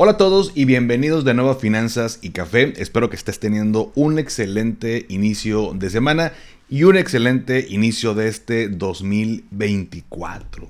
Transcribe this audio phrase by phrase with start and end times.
[0.00, 2.72] Hola a todos y bienvenidos de nuevo a Finanzas y Café.
[2.76, 6.30] Espero que estés teniendo un excelente inicio de semana
[6.68, 10.68] y un excelente inicio de este 2024.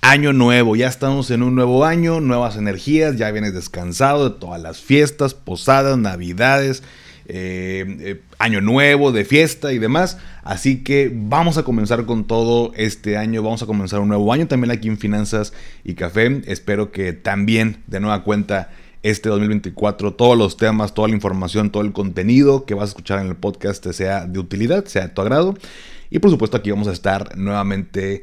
[0.00, 4.62] Año nuevo, ya estamos en un nuevo año, nuevas energías, ya vienes descansado de todas
[4.62, 6.82] las fiestas, posadas, navidades,
[7.26, 10.18] eh, eh, año nuevo, de fiesta y demás.
[10.42, 14.48] Así que vamos a comenzar con todo este año, vamos a comenzar un nuevo año
[14.48, 15.52] también aquí en Finanzas
[15.84, 16.42] y Café.
[16.46, 18.70] Espero que también de nueva cuenta
[19.02, 23.20] este 2024 todos los temas, toda la información, todo el contenido que vas a escuchar
[23.20, 25.54] en el podcast sea de utilidad, sea de tu agrado.
[26.08, 28.22] Y por supuesto aquí vamos a estar nuevamente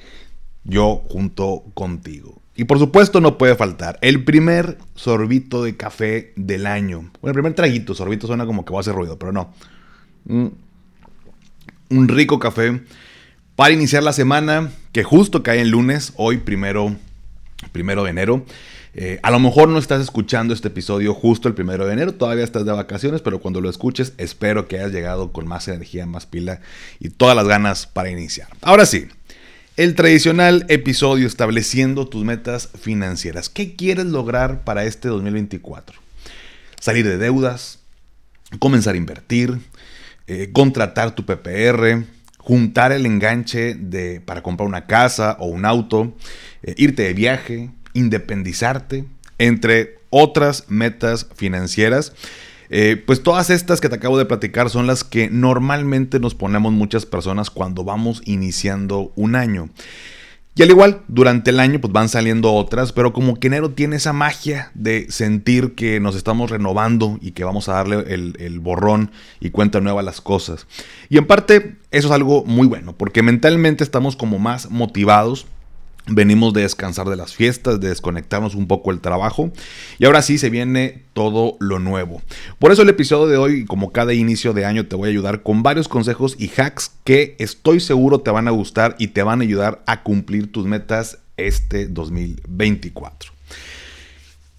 [0.64, 2.42] yo junto contigo.
[2.56, 7.12] Y por supuesto no puede faltar el primer sorbito de café del año.
[7.22, 9.54] Bueno, el primer traguito, sorbito suena como que va a hacer ruido, pero no.
[10.28, 12.82] Un rico café
[13.56, 16.96] para iniciar la semana que justo cae el lunes, hoy primero,
[17.72, 18.46] primero de enero.
[18.94, 22.44] Eh, a lo mejor no estás escuchando este episodio justo el primero de enero, todavía
[22.44, 26.26] estás de vacaciones, pero cuando lo escuches espero que hayas llegado con más energía, más
[26.26, 26.62] pila
[27.00, 28.48] y todas las ganas para iniciar.
[28.62, 29.08] Ahora sí,
[29.76, 33.50] el tradicional episodio estableciendo tus metas financieras.
[33.50, 36.00] ¿Qué quieres lograr para este 2024?
[36.80, 37.80] Salir de deudas,
[38.58, 39.60] comenzar a invertir,
[40.28, 42.04] eh, contratar tu PPR,
[42.38, 46.16] juntar el enganche de, para comprar una casa o un auto,
[46.64, 49.06] eh, irte de viaje, independizarte,
[49.38, 52.14] entre otras metas financieras.
[52.70, 56.74] Eh, pues todas estas que te acabo de platicar son las que normalmente nos ponemos
[56.74, 59.70] muchas personas cuando vamos iniciando un año.
[60.58, 63.98] Y al igual, durante el año pues van saliendo otras, pero como que enero tiene
[63.98, 68.60] esa magia de sentir que nos estamos renovando y que vamos a darle el, el,
[68.60, 70.66] borrón y cuenta nueva a las cosas.
[71.10, 75.46] Y en parte eso es algo muy bueno, porque mentalmente estamos como más motivados
[76.10, 79.52] Venimos de descansar de las fiestas, de desconectarnos un poco el trabajo
[80.00, 82.22] y ahora sí se viene todo lo nuevo.
[82.60, 85.44] Por eso el episodio de hoy, como cada inicio de año, te voy a ayudar
[85.44, 89.42] con varios consejos y hacks que estoy seguro te van a gustar y te van
[89.42, 93.32] a ayudar a cumplir tus metas este 2024.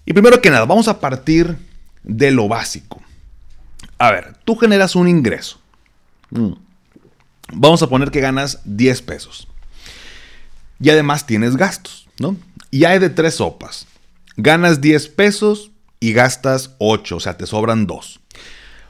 [0.05, 1.57] Y primero que nada, vamos a partir
[2.03, 3.01] de lo básico.
[3.97, 5.59] A ver, tú generas un ingreso.
[6.31, 6.53] Mm.
[7.53, 9.47] Vamos a poner que ganas 10 pesos.
[10.79, 12.35] Y además tienes gastos, ¿no?
[12.71, 13.87] Y hay de tres sopas.
[14.37, 18.19] Ganas 10 pesos y gastas 8, o sea, te sobran 2.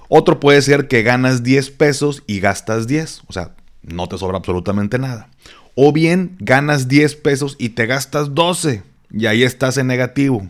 [0.10, 4.38] Otro puede ser que ganas 10 pesos y gastas 10, o sea, no te sobra
[4.38, 5.30] absolutamente nada.
[5.76, 10.48] O bien ganas 10 pesos y te gastas 12 y ahí estás en negativo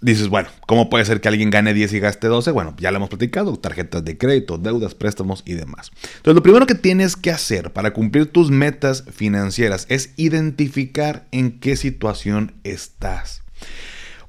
[0.00, 2.50] dices, bueno, ¿cómo puede ser que alguien gane 10 y gaste 12?
[2.50, 5.90] Bueno, ya lo hemos platicado, tarjetas de crédito, deudas, préstamos y demás.
[6.16, 11.58] Entonces, lo primero que tienes que hacer para cumplir tus metas financieras es identificar en
[11.60, 13.42] qué situación estás.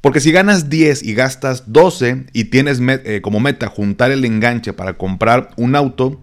[0.01, 4.73] Porque si ganas 10 y gastas 12 y tienes eh, como meta juntar el enganche
[4.73, 6.21] para comprar un auto,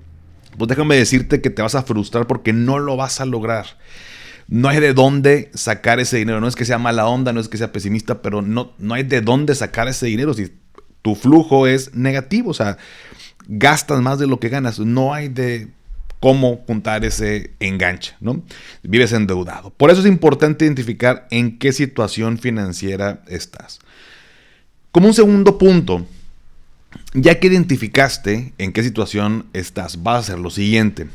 [0.56, 3.66] pues déjame decirte que te vas a frustrar porque no lo vas a lograr
[4.48, 6.40] no hay de dónde sacar ese dinero.
[6.40, 9.02] No es que sea mala onda, no es que sea pesimista, pero no, no hay
[9.02, 10.52] de dónde sacar ese dinero si
[11.02, 12.50] tu flujo es negativo.
[12.50, 12.78] O sea,
[13.46, 14.78] gastas más de lo que ganas.
[14.78, 15.68] No hay de
[16.20, 18.42] cómo juntar ese enganche, ¿no?
[18.82, 19.70] Vives endeudado.
[19.70, 23.80] Por eso es importante identificar en qué situación financiera estás.
[24.90, 26.06] Como un segundo punto,
[27.12, 31.08] ya que identificaste en qué situación estás, vas a hacer lo siguiente.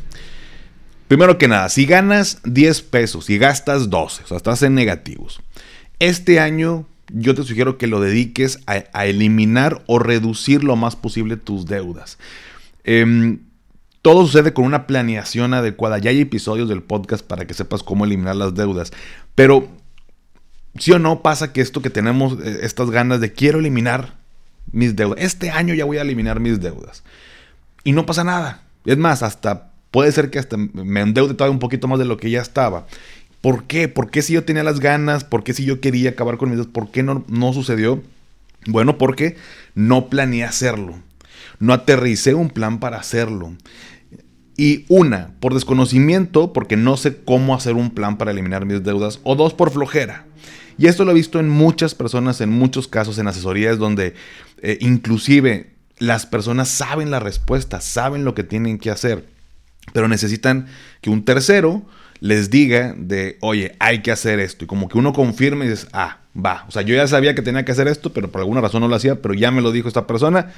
[1.10, 5.42] Primero que nada, si ganas 10 pesos y gastas 12, o sea, estás en negativos,
[5.98, 11.36] este año yo te sugiero que lo dediques a, eliminar o reducir lo más posible
[11.36, 12.20] tus deudas.
[12.84, 13.40] Em,
[14.04, 15.98] todo sucede con una planeación adecuada.
[15.98, 18.92] Ya hay episodios del podcast para que sepas cómo eliminar las deudas.
[19.34, 19.68] Pero,
[20.78, 24.14] sí o no, pasa que esto que tenemos, eh, estas ganas de quiero eliminar
[24.72, 25.18] mis deudas.
[25.24, 27.04] Este año ya voy a eliminar mis deudas.
[27.84, 28.62] Y no pasa nada.
[28.86, 32.18] Es más, hasta Puede ser que hasta me endeude todavía un poquito más de lo
[32.18, 32.86] que ya estaba.
[33.42, 33.88] ¿Por qué?
[33.88, 35.24] ¿Por qué si yo tenía las ganas?
[35.24, 36.72] ¿Por qué si yo quería acabar con mis deudas?
[36.72, 38.04] ¿Por qué no, no sucedió?
[38.68, 39.38] Bueno, porque
[39.76, 40.96] no planeé hacerlo.
[41.60, 43.54] No aterricé un plan para hacerlo.
[44.58, 49.22] Y una, por desconocimiento, porque no sé cómo hacer un plan para eliminar mis deudas.
[49.24, 50.26] O dos, por flojera.
[50.78, 54.16] Y esto lo he visto en muchas personas, en muchos casos, en asesorías donde
[54.62, 59.26] eh, inclusive las personas saben la respuesta, saben lo que tienen que hacer,
[59.94, 60.68] pero necesitan
[61.02, 61.86] que un tercero
[62.20, 64.66] les diga de, oye, hay que hacer esto.
[64.66, 66.66] Y como que uno confirme y dices, ah, va.
[66.68, 68.88] O sea, yo ya sabía que tenía que hacer esto, pero por alguna razón no
[68.88, 70.52] lo hacía, pero ya me lo dijo esta persona,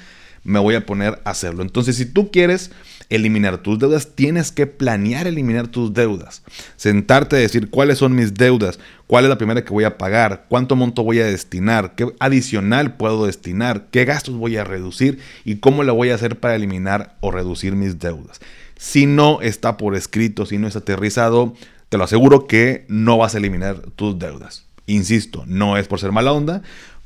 [0.44, 1.62] me voy a poner a hacerlo.
[1.62, 2.72] Entonces, si tú quieres
[3.10, 6.44] eliminar tus deudas, tienes que planear eliminar tus deudas.
[6.78, 10.46] Sentarte a decir cuáles son mis deudas, cuál es la primera que voy a pagar,
[10.50, 15.58] cuánto monto voy a destinar, qué adicional puedo destinar, qué gastos voy a reducir y
[15.58, 18.40] cómo lo voy a hacer para eliminar o reducir mis deudas.
[18.82, 21.54] Si no está por escrito, si no es aterrizado,
[21.90, 24.66] te lo aseguro que no vas a eliminar tus deudas.
[24.88, 26.64] Insisto, no es por ser mala onda,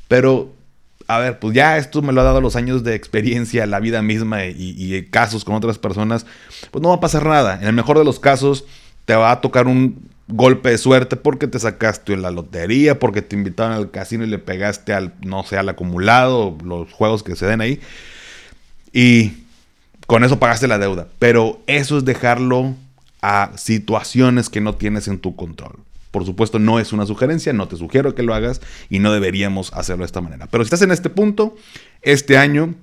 [0.08, 0.54] pero
[1.10, 4.02] a ver, pues ya esto me lo ha dado los años de experiencia, la vida
[4.02, 6.26] misma y, casos con otras personas,
[6.72, 7.60] pues no va a pasar nada.
[7.62, 8.64] En el mejor de los casos,
[9.04, 13.22] te va a tocar un golpe de suerte porque te sacaste en la lotería, porque
[13.22, 17.36] te invitaron al casino y le pegaste al, no sé, al acumulado, los juegos que
[17.36, 17.82] se den ahí.
[18.94, 19.45] Y
[20.06, 21.08] con eso pagaste la deuda.
[21.20, 22.76] Pero eso es dejarlo
[23.22, 25.78] a situaciones que no tienes en tu control.
[26.12, 29.74] Por supuesto, no es una sugerencia, no te sugiero que lo hagas y no deberíamos
[29.74, 30.48] hacerlo de esta manera.
[30.50, 31.56] Pero si estás en este punto,
[32.02, 32.74] este año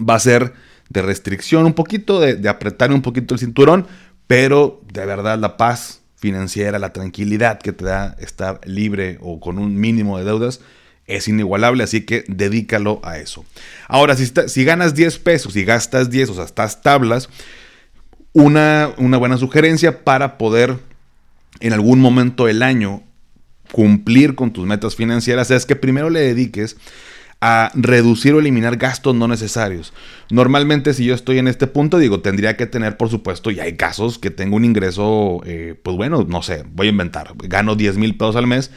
[0.00, 0.54] va a ser
[0.88, 3.86] de restricción un poquito, de, de apretar un poquito el cinturón,
[4.26, 9.58] pero de verdad la paz financiera, la tranquilidad que te da estar libre o con
[9.58, 10.60] un mínimo de deudas,
[11.06, 13.44] es inigualable, así que dedícalo a eso.
[13.88, 17.28] Ahora, si, si ganas 10 pesos y gastas 10, o sea, estás tablas,
[18.32, 20.78] una, una buena sugerencia para poder
[21.60, 23.02] en algún momento del año
[23.72, 26.76] cumplir con tus metas financieras es que primero le dediques
[27.40, 29.92] a reducir o eliminar gastos no necesarios.
[30.30, 33.76] Normalmente si yo estoy en este punto, digo, tendría que tener, por supuesto, y hay
[33.76, 37.98] casos que tengo un ingreso, eh, pues bueno, no sé, voy a inventar, gano 10
[37.98, 38.70] mil pesos al mes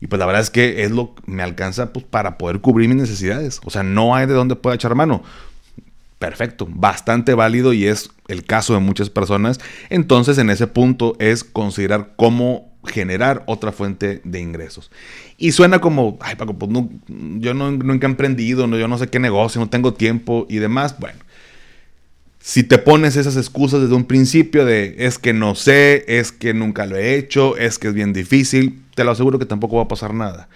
[0.00, 2.88] y pues la verdad es que es lo que me alcanza pues, para poder cubrir
[2.88, 3.60] mis necesidades.
[3.64, 5.22] O sea, no hay de dónde pueda echar mano.
[6.18, 9.60] Perfecto, bastante válido y es el caso de muchas personas.
[9.88, 14.90] Entonces, en ese punto es considerar cómo generar otra fuente de ingresos.
[15.36, 18.98] Y suena como, ay Paco, pues no, yo no, nunca he emprendido, no, yo no
[18.98, 20.98] sé qué negocio, no tengo tiempo y demás.
[20.98, 21.18] Bueno,
[22.40, 26.54] si te pones esas excusas desde un principio de es que no sé, es que
[26.54, 29.82] nunca lo he hecho, es que es bien difícil, te lo aseguro que tampoco va
[29.82, 30.48] a pasar nada.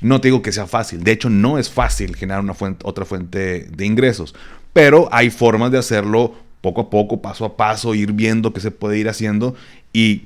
[0.00, 3.04] No te digo que sea fácil, de hecho no es fácil generar una fuente, otra
[3.04, 4.34] fuente de ingresos,
[4.72, 8.70] pero hay formas de hacerlo poco a poco, paso a paso, ir viendo qué se
[8.70, 9.54] puede ir haciendo
[9.92, 10.24] y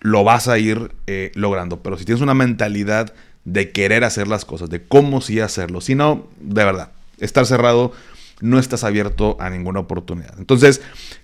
[0.00, 1.82] lo vas a ir eh, logrando.
[1.82, 3.12] Pero si tienes una mentalidad
[3.44, 7.92] de querer hacer las cosas, de cómo sí hacerlo, si no, de verdad, estar cerrado
[8.42, 10.34] no estás abierto a ninguna oportunidad.
[10.38, 10.82] Entonces,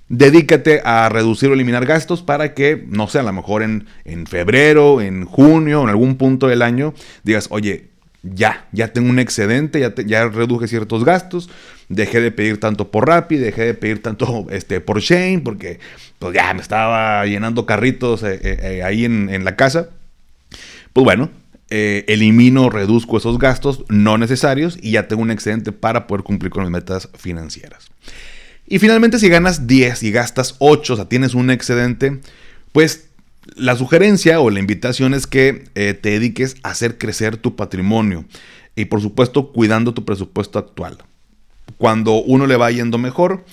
[0.09, 4.27] dedícate a reducir o eliminar gastos para que, no sé, a lo mejor en, en
[4.27, 6.95] febrero, en junio, en algún punto del año,
[7.25, 7.89] digas, oye,
[8.23, 11.51] ya, ya tengo un excedente, ya, ya reduje ciertos gastos,
[11.89, 15.81] dejé de pedir tanto por Rappi, dejé de pedir tanto este, por Shane, porque
[16.19, 19.91] pues ya me estaba llenando carritos eh, eh, eh, ahí en, en la casa.
[20.93, 21.31] Pues bueno,
[21.71, 26.51] eh, elimino, reduzco esos gastos no necesarios y ya tengo un excedente para poder cumplir
[26.51, 27.91] con mis metas financieras.
[28.67, 32.21] Y finalmente, si ganas 10 y gastas 8, o sea, tienes un excedente,
[32.73, 33.09] pues
[33.57, 38.25] la sugerencia o la invitación es que eh, te dediques a hacer crecer tu patrimonio
[38.77, 40.99] y por supuesto cuidando tu presupuesto actual.
[41.77, 43.45] Cuando uno le va yendo mejor,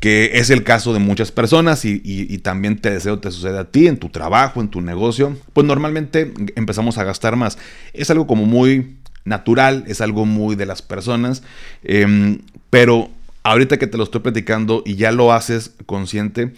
[0.00, 3.88] que es el caso de muchas personas y, también te deseo te sucede a ti,
[3.88, 7.58] en tu trabajo, en tu negocio, pues normalmente empezamos a gastar más.
[7.92, 11.42] Es algo como muy natural, es algo muy de las personas,
[11.82, 12.38] em,
[12.70, 13.10] pero
[13.42, 16.52] ahorita que te lo estoy platicando y ya lo haces consciente,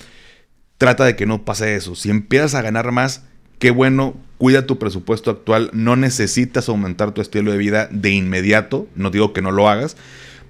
[0.76, 1.94] trata de que no pase eso.
[1.94, 3.24] Si empiezas a ganar más,
[3.58, 8.86] qué bueno, cuida tu presupuesto actual, no necesitas aumentar tu estilo de vida de inmediato,
[8.94, 9.96] no digo que no lo hagas,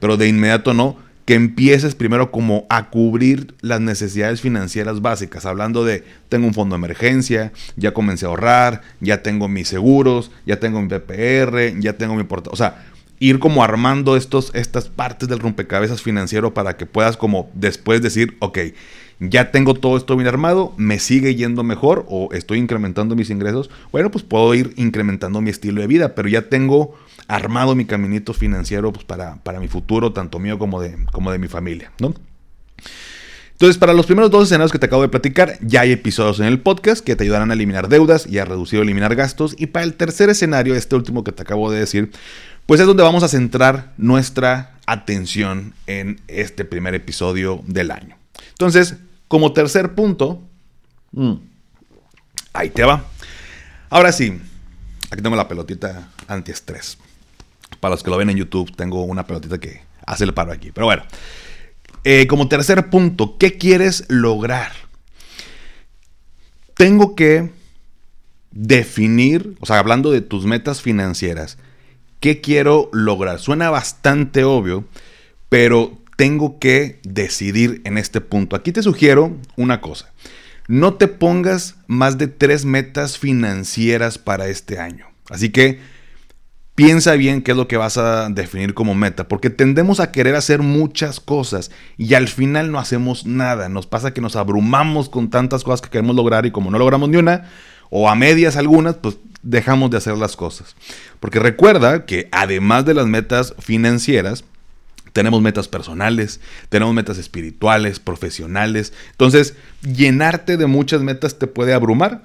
[0.01, 0.97] pero de inmediato no
[1.31, 6.75] que empieces primero como a cubrir las necesidades financieras básicas, hablando de tengo un fondo
[6.75, 11.93] de emergencia, ya comencé a ahorrar, ya tengo mis seguros, ya tengo mi PPR, ya
[11.93, 12.85] tengo mi porta, o sea,
[13.21, 18.37] ir como armando estos, estas partes del rompecabezas financiero para que puedas como después decir,
[18.41, 18.59] ok,
[19.21, 23.71] ya tengo todo esto bien armado, me sigue yendo mejor o estoy incrementando mis ingresos,
[23.93, 26.99] bueno, pues puedo ir incrementando mi estilo de vida, pero ya tengo
[27.31, 31.39] armado mi caminito financiero pues, para, para mi futuro, tanto mío como de, como de
[31.39, 32.15] mi familia, ¿no?
[33.53, 36.47] Entonces, para los primeros dos escenarios que te acabo de platicar, ya hay episodios en
[36.47, 39.55] el podcast que te ayudarán a eliminar deudas y a reducir o eliminar gastos.
[39.59, 42.11] Y para el tercer escenario, este último que te acabo de decir,
[42.65, 48.17] pues es donde vamos a centrar nuestra atención en este primer episodio del año.
[48.49, 48.97] Entonces,
[49.29, 50.43] como tercer punto,
[51.13, 51.35] mm,
[52.55, 53.05] ahí te va.
[53.91, 54.41] Ahora sí,
[55.11, 56.97] aquí tengo la pelotita antiestrés.
[57.81, 60.71] Para los que lo ven en YouTube, tengo una pelotita que hace el paro aquí.
[60.73, 61.03] Pero bueno,
[62.05, 64.73] eh, como tercer punto, ¿qué quieres lograr?
[66.75, 67.51] Tengo que
[68.51, 71.59] definir, o sea, hablando de tus metas financieras,
[72.21, 73.39] ¿qué quiero lograr?
[73.39, 74.85] Suena bastante obvio,
[75.49, 78.57] pero tengo que decidir en este punto.
[78.57, 80.13] Aquí te sugiero una cosa.
[80.69, 85.07] No te pongas más de tres metas financieras para este año.
[85.29, 85.81] Así que
[86.81, 90.35] piensa bien qué es lo que vas a definir como meta, porque tendemos a querer
[90.35, 93.69] hacer muchas cosas y al final no hacemos nada.
[93.69, 97.11] Nos pasa que nos abrumamos con tantas cosas que queremos lograr y como no logramos
[97.11, 97.51] ni una,
[97.91, 100.75] o a medias algunas, pues dejamos de hacer las cosas.
[101.21, 104.45] Porque recuerda que además de las metas financieras,
[105.13, 108.95] tenemos metas personales, tenemos metas espirituales, profesionales.
[109.11, 112.23] Entonces, llenarte de muchas metas te puede abrumar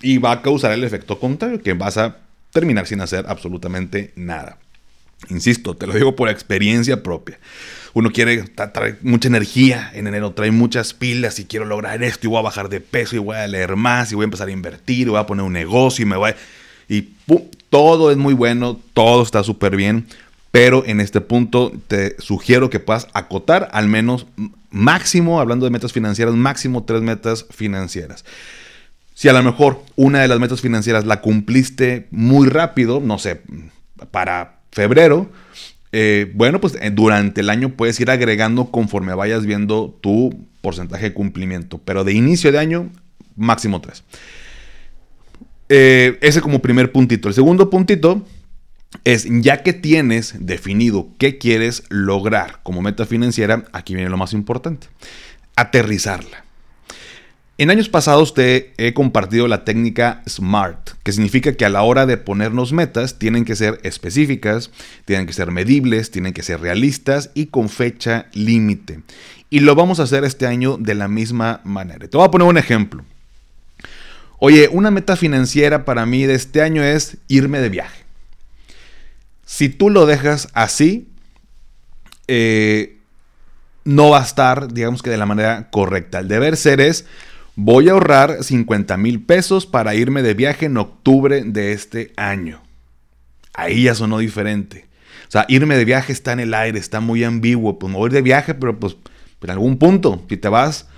[0.00, 2.23] y va a causar el efecto contrario, que vas a
[2.54, 4.58] terminar sin hacer absolutamente nada.
[5.28, 7.38] Insisto, te lo digo por experiencia propia.
[7.94, 12.30] Uno quiere, traer mucha energía en enero, trae muchas pilas y quiero lograr esto y
[12.30, 14.52] voy a bajar de peso y voy a leer más y voy a empezar a
[14.52, 16.32] invertir y voy a poner un negocio y me voy.
[16.88, 17.08] Y
[17.70, 20.06] todo es muy bueno, todo está súper bien,
[20.52, 24.26] pero en este punto te sugiero que puedas acotar al menos
[24.70, 28.24] máximo, hablando de metas financieras, máximo tres metas financieras.
[29.14, 33.42] Si a lo mejor una de las metas financieras la cumpliste muy rápido, no sé,
[34.10, 35.30] para febrero,
[35.92, 41.04] eh, bueno, pues eh, durante el año puedes ir agregando conforme vayas viendo tu porcentaje
[41.04, 41.78] de cumplimiento.
[41.78, 42.90] Pero de inicio de año,
[43.36, 44.02] máximo tres.
[45.68, 47.28] Eh, ese como primer puntito.
[47.28, 48.26] El segundo puntito
[49.04, 54.32] es, ya que tienes definido qué quieres lograr como meta financiera, aquí viene lo más
[54.32, 54.88] importante,
[55.56, 56.43] aterrizarla.
[57.56, 62.04] En años pasados te he compartido la técnica SMART, que significa que a la hora
[62.04, 64.72] de ponernos metas tienen que ser específicas,
[65.04, 69.02] tienen que ser medibles, tienen que ser realistas y con fecha límite.
[69.50, 72.08] Y lo vamos a hacer este año de la misma manera.
[72.08, 73.04] Te voy a poner un ejemplo.
[74.40, 78.02] Oye, una meta financiera para mí de este año es irme de viaje.
[79.46, 81.06] Si tú lo dejas así,
[82.26, 82.98] eh,
[83.84, 86.18] no va a estar, digamos que de la manera correcta.
[86.18, 87.06] El deber ser es
[87.56, 92.60] Voy a ahorrar 50 mil pesos para irme de viaje en octubre de este año.
[93.52, 94.86] Ahí ya sonó diferente.
[95.28, 97.78] O sea, irme de viaje está en el aire, está muy ambiguo.
[97.78, 98.96] Pues me voy de viaje, pero pues
[99.40, 100.88] en algún punto, si te vas,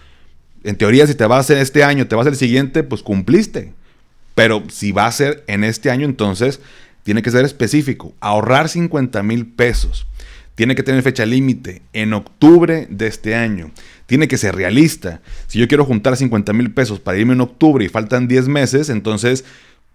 [0.64, 3.74] en teoría, si te vas en este año, te vas el siguiente, pues cumpliste.
[4.34, 6.60] Pero si va a ser en este año, entonces
[7.02, 8.14] tiene que ser específico.
[8.20, 10.06] Ahorrar 50 mil pesos.
[10.54, 13.72] Tiene que tener fecha límite en octubre de este año
[14.06, 15.20] tiene que ser realista.
[15.46, 18.88] Si yo quiero juntar 50 mil pesos para irme en octubre y faltan 10 meses,
[18.88, 19.44] entonces,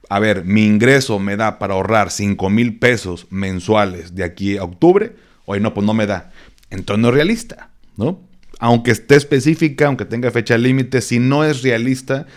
[0.10, 4.64] a ver, mi ingreso me da para ahorrar 5 mil pesos mensuales de aquí a
[4.64, 5.16] octubre,
[5.46, 6.32] oye, no, pues no me da.
[6.70, 8.22] Entonces no es realista, ¿no?
[8.60, 12.28] Aunque esté específica, aunque tenga fecha límite, si no es realista,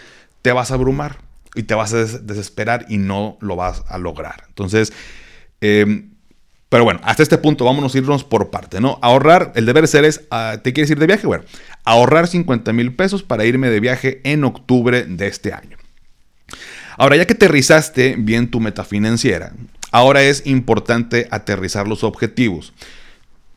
[0.43, 1.19] te vas a abrumar
[1.55, 4.45] y te vas a desesperar y no lo vas a lograr.
[4.49, 4.93] Entonces,
[5.61, 6.07] eh,
[6.75, 8.99] pero bueno, hasta este punto vámonos a irnos por parte, ¿no?
[9.01, 11.25] Ahorrar, el deber ser es, ah, ¿te quieres ir de viaje?
[11.25, 11.45] Bueno,
[11.85, 15.77] ahorrar 50 mil pesos para irme de viaje en octubre de este año.
[16.99, 19.53] Ahora, ya que aterrizaste bien tu meta financiera,
[19.93, 22.73] ahora es importante aterrizar los objetivos.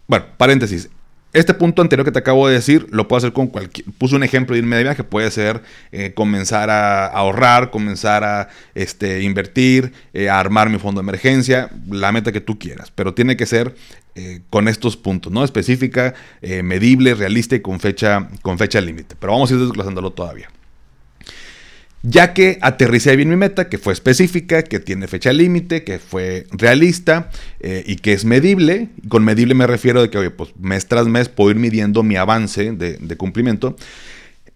[0.06, 0.92] Bueno, paréntesis,
[1.38, 3.88] este punto anterior que te acabo de decir lo puedo hacer con cualquier.
[3.98, 5.04] Puse un ejemplo de irme de viaje.
[5.04, 11.00] Puede ser eh, comenzar a ahorrar, comenzar a este, invertir, eh, a armar mi fondo
[11.00, 12.92] de emergencia, la meta que tú quieras.
[12.92, 13.76] Pero tiene que ser
[14.16, 15.44] eh, con estos puntos, ¿no?
[15.44, 19.16] Específica, medible, realista y con fecha, con fecha límite.
[19.20, 20.50] Pero vamos a ir desglosándolo todavía.
[22.10, 26.48] Ya que aterricé bien mi meta, que fue específica, que tiene fecha límite, que fue
[26.52, 30.88] realista eh, y que es medible, con medible me refiero de que, oye, pues mes
[30.88, 33.76] tras mes puedo ir midiendo mi avance de, cumplimiento.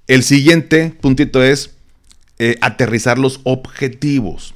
[0.08, 1.72] El siguiente puntito es
[2.39, 4.53] eh, aterrizar los objetivos.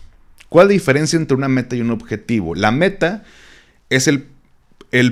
[0.48, 2.56] ¿Cuál es la diferencia entre una meta y un objetivo?
[2.56, 3.26] La meta
[3.90, 4.24] es el,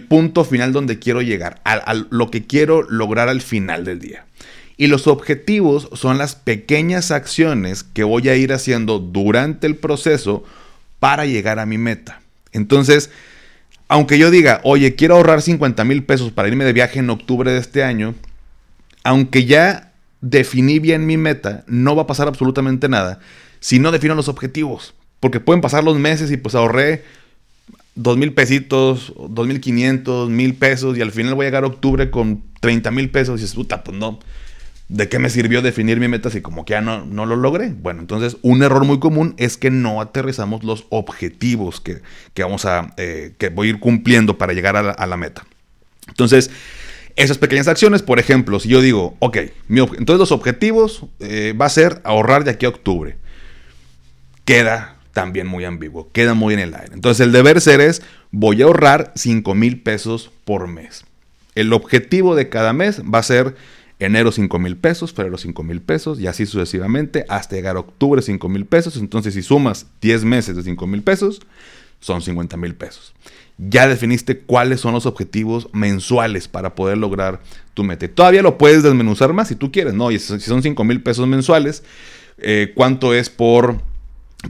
[0.08, 4.25] punto final donde quiero llegar, a lo que quiero lograr al final del día.
[4.77, 10.44] Y los objetivos son las pequeñas acciones que voy a ir haciendo durante el proceso
[11.00, 12.22] para llegar a mi meta.
[12.51, 13.10] Entonces,
[13.88, 17.51] aunque yo diga, oye, quiero ahorrar 50 mil pesos para irme de viaje en octubre
[17.51, 18.15] de este año,
[19.03, 23.20] aunque ya definí bien mi meta, no va a pasar absolutamente nada
[23.60, 24.94] si no defino los objetivos.
[25.20, 27.03] Porque pueden pasar los meses y pues ahorré
[27.96, 31.68] dos mil pesitos, dos mil quinientos, mil pesos y al final voy a llegar a
[31.68, 34.20] octubre con 30 mil pesos y es puta, pues no,
[34.90, 37.70] ¿De qué me sirvió definir mi meta si como que ya no, no lo logré?
[37.70, 42.02] Bueno, entonces un error muy común es que no aterrizamos los objetivos que,
[42.38, 45.46] vamos a, eh, que voy a ir cumpliendo para llegar a la, meta.
[46.10, 46.52] Entonces,
[47.16, 49.38] esas pequeñas acciones, por ejemplo, si yo digo, ok,
[49.70, 53.16] entonces los objetivos eh, va a ser ahorrar de aquí a octubre.
[54.44, 56.94] Queda también muy ambiguo, queda muy en el aire.
[56.94, 61.06] Entonces el deber ser es, voy a ahorrar 5 mil pesos por mes.
[61.56, 63.56] El objetivo de cada mes va a ser
[64.05, 68.22] enero 5 mil pesos, febrero 5 mil pesos y así sucesivamente hasta llegar a octubre
[68.22, 68.98] 5 mil pesos.
[68.98, 71.41] Entonces si sumas 10 meses de 5 mil pesos,
[72.00, 73.13] son 50 mil pesos
[73.57, 77.41] ya definiste cuáles son los objetivos mensuales para poder lograr
[77.74, 78.07] tu meta.
[78.07, 80.12] Todavía lo puedes desmenuzar más si tú quieres, ¿no?
[80.12, 81.83] Y si son 5 mil pesos mensuales,
[82.39, 83.79] eh, ¿cuánto es por,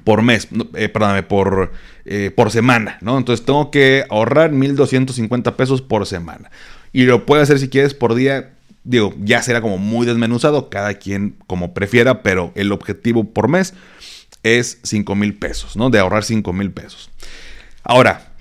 [0.03, 0.48] por mes?
[0.75, 1.72] Eh, perdóname, por,
[2.05, 3.17] eh, por semana, ¿no?
[3.17, 6.50] Entonces tengo que ahorrar 1.250 pesos por semana.
[6.93, 8.53] Y lo puedes hacer si quieres por día.
[8.84, 13.74] Digo, ya será como muy desmenuzado, cada quien como prefiera, pero el objetivo por mes
[14.44, 15.90] es 5 mil pesos, ¿no?
[15.90, 17.10] De ahorrar 5 mil pesos.
[17.84, 18.34] Ahora,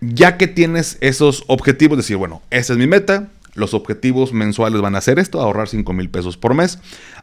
[0.00, 4.94] ya que tienes esos objetivos, decir, bueno, esa es mi meta, los objetivos mensuales van
[4.94, 6.78] a ser esto, ahorrar 5 mil pesos por mes.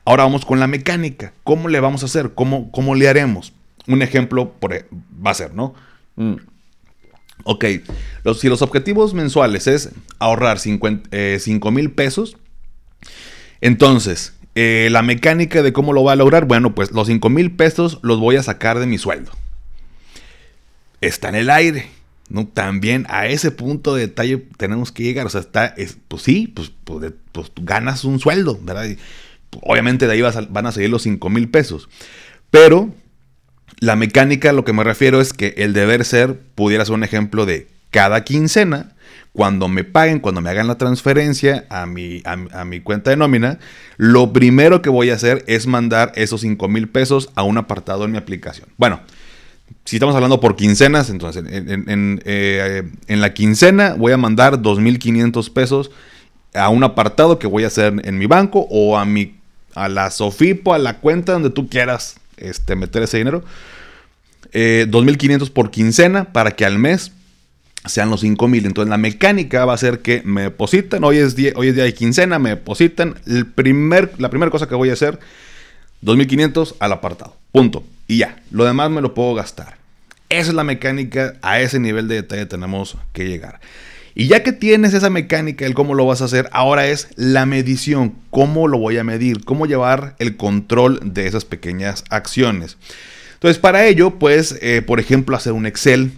[0.05, 1.33] Ahora vamos con la mecánica.
[1.43, 2.33] ¿Cómo le vamos a hacer?
[2.33, 3.53] ¿Cómo, cómo le haremos?
[3.87, 4.85] Un ejemplo por, e,
[5.25, 5.73] va a ser, ¿no?
[6.15, 6.35] Mm.
[7.43, 7.65] Ok,
[8.35, 11.39] si los objetivos mensuales es ahorrar 5 eh,
[11.71, 12.35] mil pesos,
[13.61, 17.51] entonces, eh, la mecánica de cómo lo va a lograr, bueno, pues los 5 mil
[17.51, 19.31] pesos los voy a sacar de mi sueldo.
[21.01, 21.89] Está en el aire.
[22.29, 22.47] ¿no?
[22.47, 25.25] También a ese punto de detalle tenemos que llegar.
[25.25, 25.75] O sea, está,
[26.07, 28.87] pues sí, pues, pues, pues ganas un sueldo, ¿verdad?
[29.61, 31.89] obviamente de ahí van a salir los 5 mil pesos.
[32.51, 32.93] Pero
[33.79, 37.45] la mecánica, lo que me refiero es que el deber ser pudiera ser un ejemplo
[37.45, 38.95] de cada quincena,
[39.37, 43.59] cuando me paguen, cuando me hagan la transferencia a mi, a mi cuenta de nómina,
[43.97, 48.05] lo primero que voy a hacer es mandar esos 5 mil pesos a un apartado
[48.05, 48.67] en mi aplicación.
[48.77, 48.99] Bueno,
[49.85, 55.91] si estamos hablando por quincenas, entonces eh, en, la quincena voy a mandar 2.500 pesos
[56.55, 59.35] a un apartado que voy a hacer en mi banco o a, mi,
[59.75, 63.43] a la Sofipo, a la cuenta donde tú quieras este, meter ese dinero.
[64.51, 67.11] 2.500 eh, por quincena para que al mes
[67.87, 68.65] sean los 5.000.
[68.65, 71.83] Entonces la mecánica va a ser que me depositan, hoy es día, hoy es día
[71.83, 73.15] de quincena, me depositan.
[73.25, 75.19] El primer, la primera cosa que voy a hacer,
[76.03, 77.35] 2.500 al apartado.
[77.51, 79.77] Punto y ya, lo demás me lo puedo gastar.
[80.29, 83.59] Esa es la mecánica, a ese nivel de detalle tenemos que llegar.
[84.15, 87.45] Y ya que tienes esa mecánica, el cómo lo vas a hacer, ahora es la
[87.45, 92.77] medición, cómo lo voy a medir, cómo llevar el control de esas pequeñas acciones.
[93.35, 96.11] Entonces, para ello, pues, eh, por ejemplo, hacer un Excel,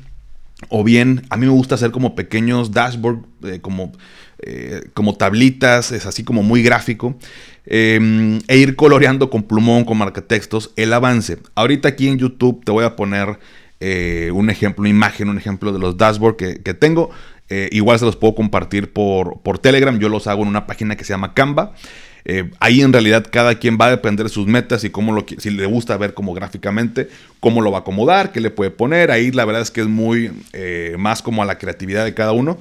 [0.67, 3.93] o bien, a mí me gusta hacer como pequeños dashboards, eh, como,
[4.39, 7.15] eh, como tablitas, es así como muy gráfico.
[7.71, 11.37] Em, e ir coloreando con plumón, con marcatextos, el avance.
[11.53, 13.37] Ahorita aquí en YouTube te voy a poner
[13.79, 17.11] eh, un ejemplo, una imagen, un ejemplo de los dashboards que, tengo.
[17.49, 19.97] Eh, igual se los puedo compartir por, por, Telegram.
[19.99, 21.73] Yo los hago en una página que se llama Canva.
[22.25, 25.25] Eh, ahí en realidad cada quien va a depender de sus metas y cómo lo,
[25.37, 29.11] si le gusta ver como gráficamente, cómo lo va a acomodar, qué le puede poner.
[29.11, 30.31] Ahí la verdad es que es muy
[30.97, 32.57] más como a la creatividad de cada uno.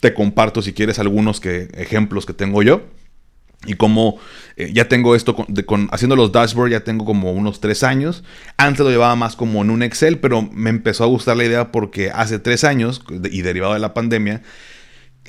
[0.00, 2.82] Te comparto si quieres algunos ejemplos que tengo yo.
[3.64, 4.18] Y como
[4.56, 8.24] eh, ya tengo esto con, haciendo los dashboards, ya tengo como unos tres años.
[8.56, 11.70] Antes lo llevaba más como en un Excel, pero me empezó a gustar la idea
[11.70, 14.42] porque hace tres años, y derivado de la pandemia,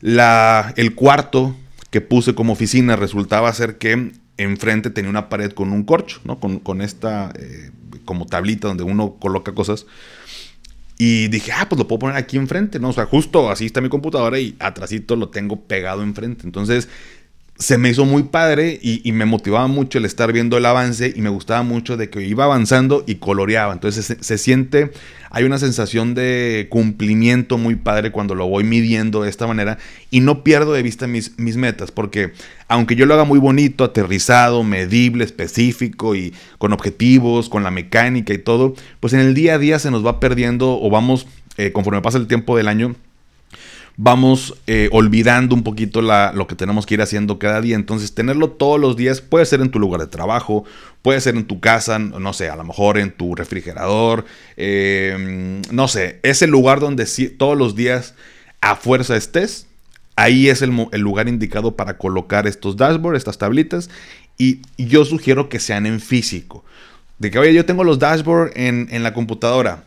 [0.02, 1.56] el cuarto
[1.94, 6.40] que puse como oficina resultaba ser que enfrente tenía una pared con un corcho, ¿no?
[6.40, 7.70] Con, esta eh,
[8.04, 9.86] como tablita donde uno coloca cosas.
[10.98, 12.90] Y dije, ah, pues lo puedo poner aquí enfrente, ¿no?
[12.90, 16.48] O sea, justo así está mi computadora y atrásito lo tengo pegado enfrente.
[16.48, 16.90] Entonces
[17.60, 21.22] se me hizo muy padre y, me motivaba mucho el estar viendo el avance y
[21.22, 23.72] me gustaba mucho de que iba avanzando y coloreaba.
[23.72, 24.92] Entonces se, siente,
[25.34, 29.80] hay una sensación de cumplimiento muy padre cuando lo voy midiendo de esta manera
[30.12, 32.34] y no pierdo de vista mis, mis metas porque
[32.67, 38.32] aunque yo lo haga muy bonito, aterrizado, medible, específico y con objetivos, con la mecánica
[38.32, 41.26] y todo, pues en el día a día se nos va perdiendo o vamos,
[41.58, 42.96] eh, conforme pasa el tiempo del año,
[43.96, 47.76] vamos eh, olvidando un poquito lo que tenemos que ir haciendo cada día.
[47.76, 50.64] Entonces, tenerlo todos los días puede ser en tu lugar de trabajo,
[51.02, 54.26] puede ser en tu casa, no sé, a lo mejor en tu refrigerador,
[54.58, 57.06] em, no sé, es el lugar donde
[57.38, 58.16] todos los días
[58.62, 59.68] a fuerza estés.
[60.16, 63.90] Ahí es el, lugar indicado para colocar estos dashboards, estas tablitas.
[64.38, 66.64] Y, yo sugiero que sean en físico.
[67.18, 69.86] De que, oye, yo tengo los dashboards en, en la computadora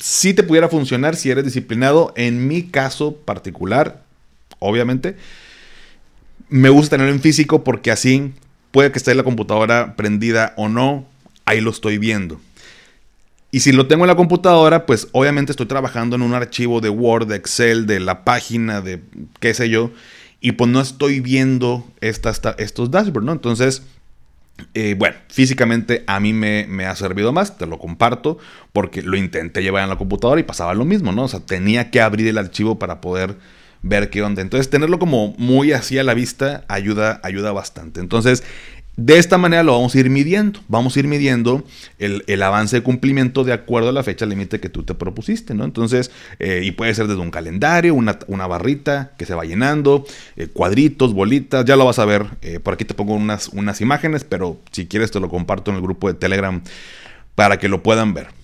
[0.00, 2.12] si te pudiera funcionar si eres disciplinado.
[2.16, 4.02] En mi caso particular,
[4.58, 5.16] obviamente,
[6.48, 8.32] me gusta tenerlo en físico porque así
[8.70, 11.06] puede que esté la computadora prendida o no,
[11.44, 12.40] ahí lo estoy viendo.
[13.50, 16.88] Y si lo tengo en la computadora, pues obviamente estoy trabajando en un archivo de
[16.88, 19.02] Word, de Excel, de la página, de
[19.40, 19.90] qué sé yo,
[20.40, 23.32] y pues no estoy viendo estas, estos dashboards, ¿no?
[23.32, 23.82] Entonces,
[24.74, 28.38] eh, bueno, físicamente a mí me, me, ha servido más, te lo comparto,
[28.72, 31.24] porque lo intenté llevar en la computadora y pasaba lo mismo, ¿no?
[31.24, 33.36] O sea, tenía que abrir el archivo para poder
[33.82, 34.42] ver qué onda.
[34.42, 38.00] Entonces, tenerlo como muy así a la vista ayuda, ayuda bastante.
[38.00, 38.44] Entonces,
[38.96, 40.60] de esta manera lo vamos a ir midiendo.
[40.68, 41.64] Vamos a ir midiendo
[41.98, 45.64] el, avance de cumplimiento de acuerdo a la fecha límite que tú te propusiste, ¿no?
[45.64, 50.04] Entonces, eh, y puede ser desde un calendario, una, barrita que se va llenando,
[50.36, 52.26] eh, cuadritos, bolitas, ya lo vas a ver.
[52.42, 55.78] Eh, por aquí te pongo unas, unas imágenes, pero si quieres te lo comparto en
[55.78, 56.62] el grupo de Telegram
[57.34, 58.41] para que lo puedan ver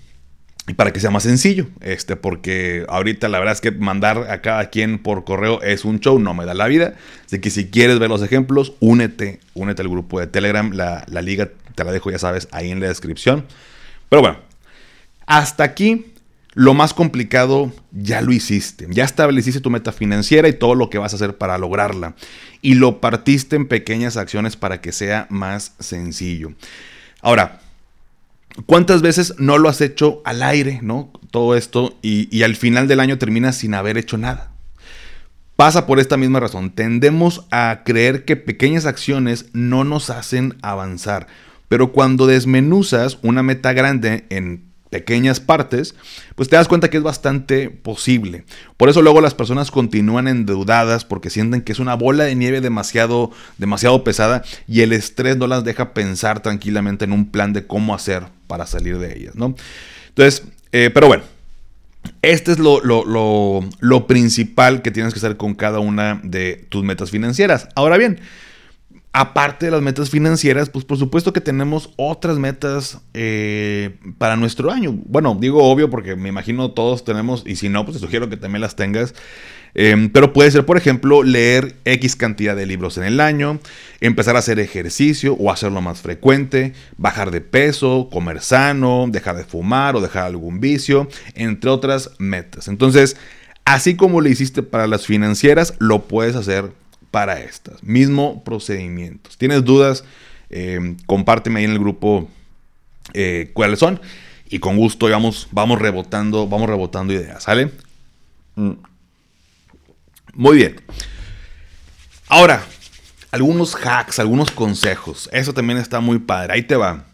[0.68, 4.42] y para que sea más sencillo, este, porque ahorita la verdad es que mandar a
[4.42, 6.94] cada quien por correo es un show, no me da la vida.
[7.24, 11.22] Así que si quieres ver los ejemplos, únete, únete al grupo de Telegram, la, la
[11.22, 13.46] liga te la dejo, ya sabes, ahí en la descripción.
[14.10, 14.38] Pero bueno,
[15.26, 16.12] hasta aquí
[16.52, 18.86] lo más complicado ya lo hiciste.
[18.90, 22.14] Ya estableciste tu meta financiera y todo lo que vas a hacer para lograrla.
[22.60, 26.52] Y lo partiste en pequeñas acciones para que sea más sencillo.
[27.22, 27.60] Ahora,
[28.66, 31.12] ¿Cuántas veces no lo has hecho al aire, no?
[31.30, 34.52] Todo esto y, al final del año terminas sin haber hecho nada.
[35.54, 36.70] Pasa por esta misma razón.
[36.70, 41.26] Tendemos a creer que pequeñas acciones no nos hacen avanzar.
[41.68, 45.94] Pero cuando desmenuzas una meta grande en pequeñas partes,
[46.34, 48.44] pues te das cuenta que es bastante posible.
[48.76, 52.60] Por eso luego las personas continúan endeudadas porque sienten que es una bola de nieve
[52.60, 57.66] demasiado, demasiado pesada y el estrés no las deja pensar tranquilamente en un plan de
[57.66, 59.54] cómo hacer para salir de ellas, ¿no?
[60.08, 61.22] Entonces, eh, pero bueno,
[62.22, 67.12] este es lo, lo principal que tienes que hacer con cada una de tus metas
[67.12, 67.68] financieras.
[67.76, 68.18] Ahora bien,
[69.12, 74.70] aparte de las metas financieras, pues por supuesto que tenemos otras metas eh, para nuestro
[74.70, 74.92] año.
[75.06, 78.36] Bueno, digo obvio porque me imagino todos tenemos, y si no, pues te sugiero que
[78.36, 79.14] también las tengas.
[79.74, 83.60] Em, pero puede ser, por ejemplo, leer X cantidad de libros en el año,
[84.00, 89.44] empezar a hacer ejercicio o hacerlo más frecuente, bajar de peso, comer sano, dejar de
[89.44, 92.68] fumar o dejar algún vicio, entre otras metas.
[92.68, 93.16] Entonces,
[93.64, 96.72] así como lo hiciste para las financieras, lo puedes hacer
[97.10, 97.82] para estas.
[97.82, 99.30] Mismo procedimiento.
[99.38, 100.04] ¿Tienes dudas?
[100.50, 102.28] Eh, compárteme ahí en el grupo
[103.14, 104.00] eh, cuáles son.
[104.48, 107.70] Y con gusto vamos, vamos rebotando, vamos rebotando ideas, ¿sale?
[108.54, 108.72] Mm.
[110.34, 110.80] Muy bien.
[112.28, 112.64] Ahora,
[113.30, 115.28] algunos hacks, algunos consejos.
[115.32, 116.54] Eso también está muy padre.
[116.54, 117.04] Ahí te va.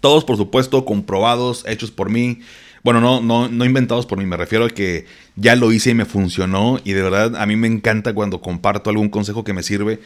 [0.00, 2.40] Todos, por supuesto, comprobados, hechos por mí.
[2.82, 5.94] Bueno, no, no, no inventados por mí, me refiero a que ya lo hice y
[5.94, 6.80] me funcionó.
[6.84, 10.00] Y de verdad, a mí me encanta cuando comparto algún consejo que me sirve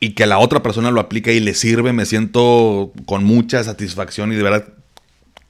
[0.00, 1.92] y que la otra persona lo aplica y le sirve.
[1.92, 4.68] Me siento con mucha satisfacción y de verdad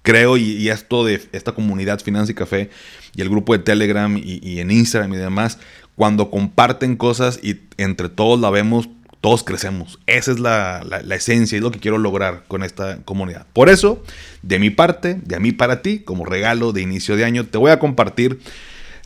[0.03, 2.71] creo y, esto de esta comunidad Finanza y Café
[3.15, 5.59] y el grupo de Telegram y, y en Instagram y demás,
[5.97, 8.89] cuando comparten cosas y entre todos la vemos,
[9.21, 9.99] todos crecemos.
[10.07, 13.47] Esa es la, esencia y lo que quiero lograr con esta comunidad.
[13.53, 14.03] Por eso,
[14.43, 17.59] de mi parte, de a mí para ti, como regalo de inicio de año, te
[17.59, 18.41] voy a compartir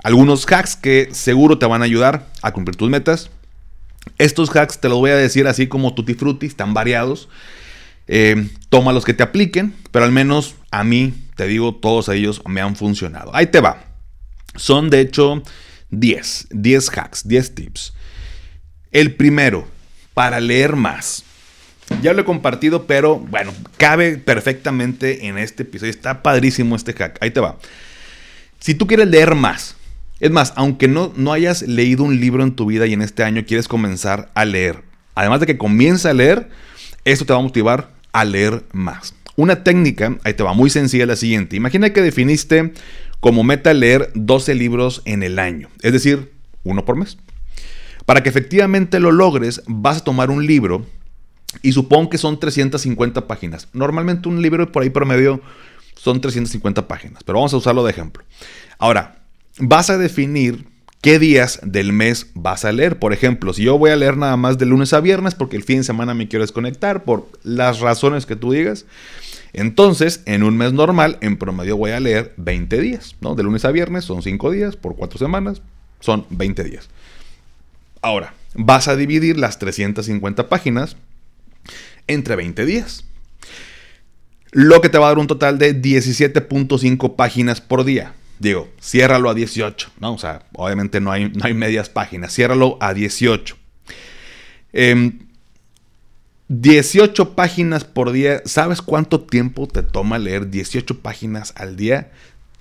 [0.03, 3.31] algunos hacks que seguro te van a ayudar a cumplir tus metas.
[4.19, 7.29] Estos hacks te los voy a decir así como tutti frutti, están variados.
[8.09, 12.43] Eh, toma los que te apliquen, pero al menos a mí, te digo, todos ellos
[12.47, 13.35] me han funcionado.
[13.35, 13.85] Ahí te va.
[14.57, 15.43] Son de hecho
[15.91, 17.95] 10, 10 hacks, 10 tips.
[18.91, 19.67] El primero,
[20.15, 21.25] para leer más.
[22.01, 25.91] Ya lo he compartido, pero bueno, cabe perfectamente en este episodio.
[25.91, 27.19] Está padrísimo este hack.
[27.21, 27.59] Ahí te va.
[28.61, 29.77] Si tú quieres leer más,
[30.21, 33.25] es más, aunque no, no hayas leído un libro en tu vida y en este
[33.25, 34.85] año quieres comenzar a leer,
[35.17, 36.49] además de que comienza a leer,
[37.05, 39.15] esto te va a motivar a leer más.
[39.35, 41.57] Una técnica, ahí te va, muy sencilla la siguiente.
[41.57, 42.73] Imagina que definiste
[43.19, 47.19] como meta leer 12 libros en el año, es decir, uno por mes.
[48.07, 50.87] Para que efectivamente lo logres, vas a tomar un libro
[51.63, 53.69] y supongo que son 350 páginas.
[53.73, 55.41] Normalmente un libro por ahí promedio
[55.95, 58.25] son 350 páginas, pero vamos a usarlo de ejemplo.
[58.79, 59.23] Ahora,
[59.59, 60.67] vas a definir
[61.01, 62.99] qué días del mes vas a leer.
[62.99, 65.65] Por ejemplo, si yo voy a leer nada más de lunes a viernes porque el
[65.65, 68.87] fin de semana me quiero desconectar por las razones que tú digas,
[69.53, 73.35] entonces en un mes normal en promedio voy a leer 20 días, ¿no?
[73.35, 75.61] De lunes a viernes son 5 días por 4 semanas,
[76.01, 76.89] son 20 días.
[78.03, 80.97] Ahora, vas a dividir las 350 páginas
[82.09, 83.05] entre 20 días.
[84.51, 88.15] Lo que te va a dar un total de 17.5 páginas por día.
[88.39, 90.15] Digo, ciérralo a 18, ¿no?
[90.15, 92.35] O sea, obviamente no hay, no hay medias páginas.
[92.35, 93.57] Ciérralo a 18.
[94.73, 95.21] Em,
[96.49, 98.43] 18 páginas por día.
[98.45, 102.11] ¿Sabes cuánto tiempo te toma leer 18 páginas al día?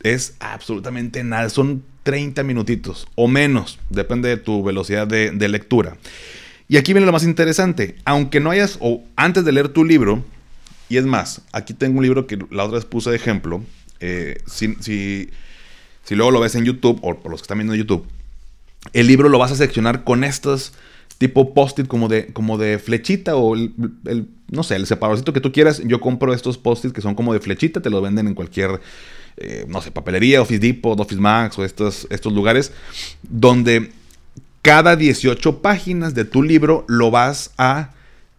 [0.04, 1.50] Es absolutamente nada.
[1.50, 3.80] Son 30 minutitos o menos.
[3.90, 5.98] Depende de tu velocidad de, lectura.
[6.68, 7.96] Y aquí viene lo más interesante.
[8.06, 10.24] Aunque no hayas, o antes de leer tu libro,
[10.90, 13.64] y es más, aquí tengo un libro que la otra vez puse de ejemplo.
[14.00, 15.30] Eh, si, si,
[16.04, 18.08] si, luego lo ves en YouTube, o por los que están viendo en YouTube,
[18.94, 20.74] el libro lo vas a seccionar con estos
[21.22, 23.72] tipo post-it como de, como de flechita o el,
[24.50, 25.80] no sé, el separadorcito que tú quieras.
[25.86, 28.82] Yo compro estos post-it que son como de flechita, te los venden en cualquier,
[29.38, 32.72] eh, no sé, papelería, Office Depot, Office Max o estos, estos lugares,
[33.24, 33.92] donde
[34.62, 37.92] cada 18 páginas de tu libro lo vas a,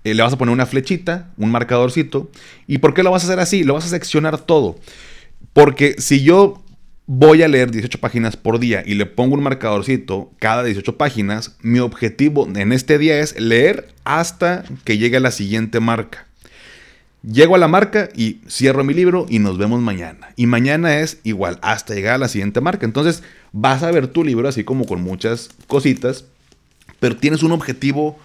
[0.04, 2.30] eh, le vas a poner una flechita, un marcadorcito.
[2.66, 3.64] ¿Y por qué lo vas a hacer así?
[3.64, 4.78] Lo vas a seccionar todo.
[5.52, 6.62] Porque si yo
[7.06, 11.56] voy a leer 18 páginas por día y le pongo un marcadorcito cada 18 páginas,
[11.60, 16.26] mi objetivo en este día es leer hasta que llegue a la siguiente marca.
[17.22, 20.30] Llego a la marca y cierro mi libro y nos vemos mañana.
[20.34, 22.84] Y mañana es igual, hasta llegar a la siguiente marca.
[22.84, 26.24] Entonces vas a ver tu libro así como con muchas cositas,
[26.98, 28.18] pero tienes un objetivo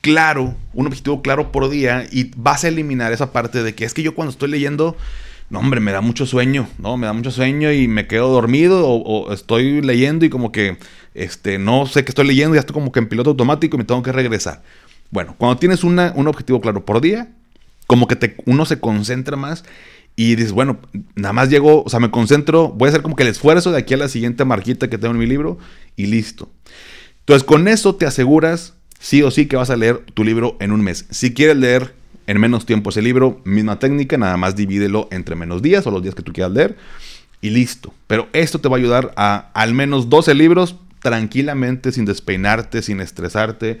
[0.00, 3.92] claro, un objetivo claro por día y vas a eliminar esa parte de que es
[3.92, 4.96] que yo cuando estoy leyendo
[5.50, 6.96] no, hombre, me da mucho sueño, ¿no?
[6.96, 10.78] Me da mucho sueño y me quedo dormido o, estoy leyendo y como que
[11.12, 13.84] este, no sé qué estoy leyendo, ya estoy como que en piloto automático y me
[13.84, 14.62] tengo que regresar.
[15.10, 17.30] Bueno, cuando tienes un objetivo claro por día,
[17.90, 19.64] como que uno se concentra más
[20.14, 20.78] y dices, bueno,
[21.16, 23.78] nada más llego, o sea, me concentro, voy a hacer como que el esfuerzo de
[23.78, 25.58] aquí a la siguiente marquita que tengo en mi libro
[25.96, 26.48] y listo.
[27.18, 30.70] Entonces, con eso te aseguras sí o sí que vas a leer tu libro en
[30.70, 31.06] un mes.
[31.10, 31.92] Si quieres leer
[32.28, 36.00] en menos tiempo ese libro, misma técnica, nada más divídelo entre menos días o los
[36.00, 36.76] días que tú quieras leer
[37.40, 37.92] y listo.
[38.06, 43.00] Pero esto te va a ayudar a al menos 12 libros tranquilamente, sin despeinarte, sin
[43.00, 43.80] estresarte.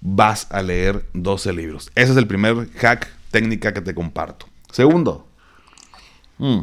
[0.00, 1.92] Vas a leer 12 libros.
[1.94, 4.46] Ese es el primer hack técnica que te comparto.
[4.72, 5.26] Segundo,
[6.38, 6.60] mm,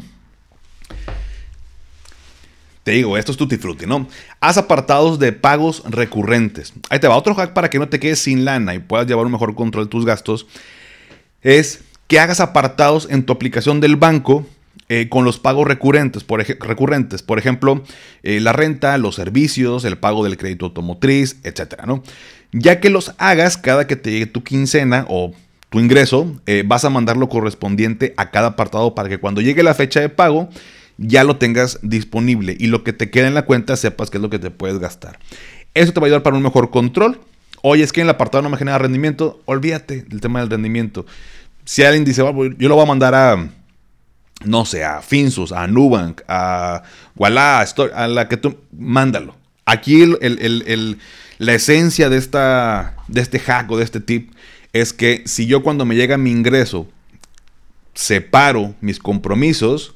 [2.84, 4.08] te digo, esto es tutti frutti, ¿no?
[4.42, 6.74] Haz apartados de pagos recurrentes.
[6.90, 9.26] Ahí te va otro hack para que no te quedes sin lana y puedas llevar
[9.26, 10.48] un mejor control de tus gastos
[11.42, 14.46] es que hagas apartados en tu aplicación del banco
[14.90, 16.42] eh, con los pagos recurrentes, por,
[17.40, 17.84] ejemplo,
[18.22, 22.04] eh, la renta, los servicios, el pago del crédito automotriz, etcétera, ¿no?
[22.52, 25.34] Ya que los hagas cada que te llegue tu quincena o
[25.74, 29.64] tu ingreso, eh, vas a mandar lo correspondiente a cada apartado para que cuando llegue
[29.64, 30.48] la fecha de pago
[31.00, 34.22] ya lo tengas disponible y lo que te quede en la cuenta sepas qué es
[34.22, 35.18] lo que te puedes gastar.
[35.74, 37.20] Eso te va a ayudar para un mejor control
[37.66, 39.42] Oye, es que en el apartado no me genera rendimiento.
[39.46, 41.06] Olvídate del tema del rendimiento.
[41.64, 43.50] Si alguien dice, yo lo voy a mandar a,
[44.44, 46.84] no sé, a Finsus, a Nubank, a
[47.16, 49.38] Walla, a la que tú, mándalo.
[49.66, 50.06] Aquí
[51.38, 54.34] la esencia de, esta, de este hack o de este tip
[54.74, 56.88] es que si yo cuando me llega mi ingreso
[57.94, 59.96] separo mis compromisos,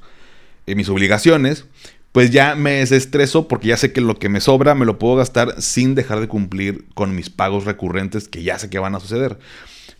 [0.68, 1.66] y mis obligaciones,
[2.12, 5.16] pues ya me desestreso porque ya sé que lo que me sobra me lo puedo
[5.16, 9.00] gastar sin dejar de cumplir con mis pagos recurrentes que ya sé que van a
[9.00, 9.40] suceder.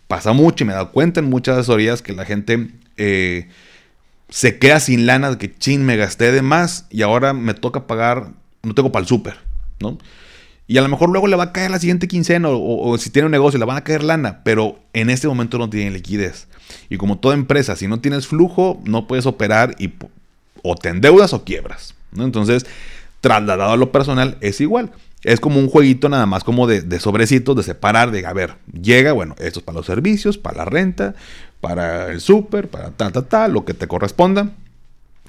[0.06, 3.48] Pasa mucho y me he dado cuenta en muchas asesorías que la gente eh,
[4.28, 7.86] se queda sin lana de que chin, me gasté de más y ahora me toca
[7.86, 9.38] pagar, no tengo para el súper,
[9.80, 9.98] ¿no?
[10.68, 13.26] Y a lo mejor luego le va a caer la siguiente quincena o, si tiene
[13.26, 16.46] un negocio le van a caer lana, pero en este momento no tiene liquidez.
[16.90, 19.94] Y como toda empresa, si no tienes flujo, no puedes operar y
[20.62, 21.94] o te endeudas o quiebras.
[22.16, 22.66] Entonces,
[23.22, 24.92] trasladado a lo personal es igual.
[25.24, 28.56] Es como un jueguito nada más como de, de sobrecitos, de separar, de, a ver,
[28.70, 31.14] llega, bueno, esto es para los servicios, para la renta,
[31.62, 34.50] para el súper, para tal, tal, tal, lo que te corresponda.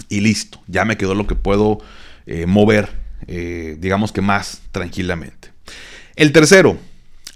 [0.09, 1.79] Y listo, ya me quedó lo que puedo
[2.25, 2.89] eh, mover,
[3.27, 5.49] eh, digamos que más tranquilamente.
[6.15, 6.77] El tercero,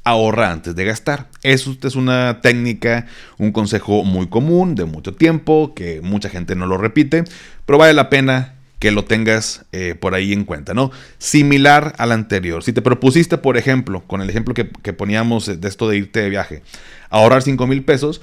[0.03, 1.27] ahorra antes de gastar.
[1.41, 6.65] Eso es una técnica, un consejo muy común de mucho tiempo, que mucha gente no
[6.65, 7.23] lo repite,
[7.65, 10.91] pero vale la pena que lo tengas eh, por ahí en cuenta, ¿no?
[11.17, 12.63] Similar al anterior.
[12.63, 16.29] Si te propusiste, por ejemplo, con el ejemplo que, poníamos de esto de irte de
[16.29, 16.63] viaje,
[17.09, 18.19] ahorrar 5 mil pesos,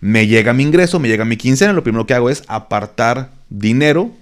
[0.00, 4.12] me llega mi ingreso, me llega mi quincena, lo primero que hago es apartar dinero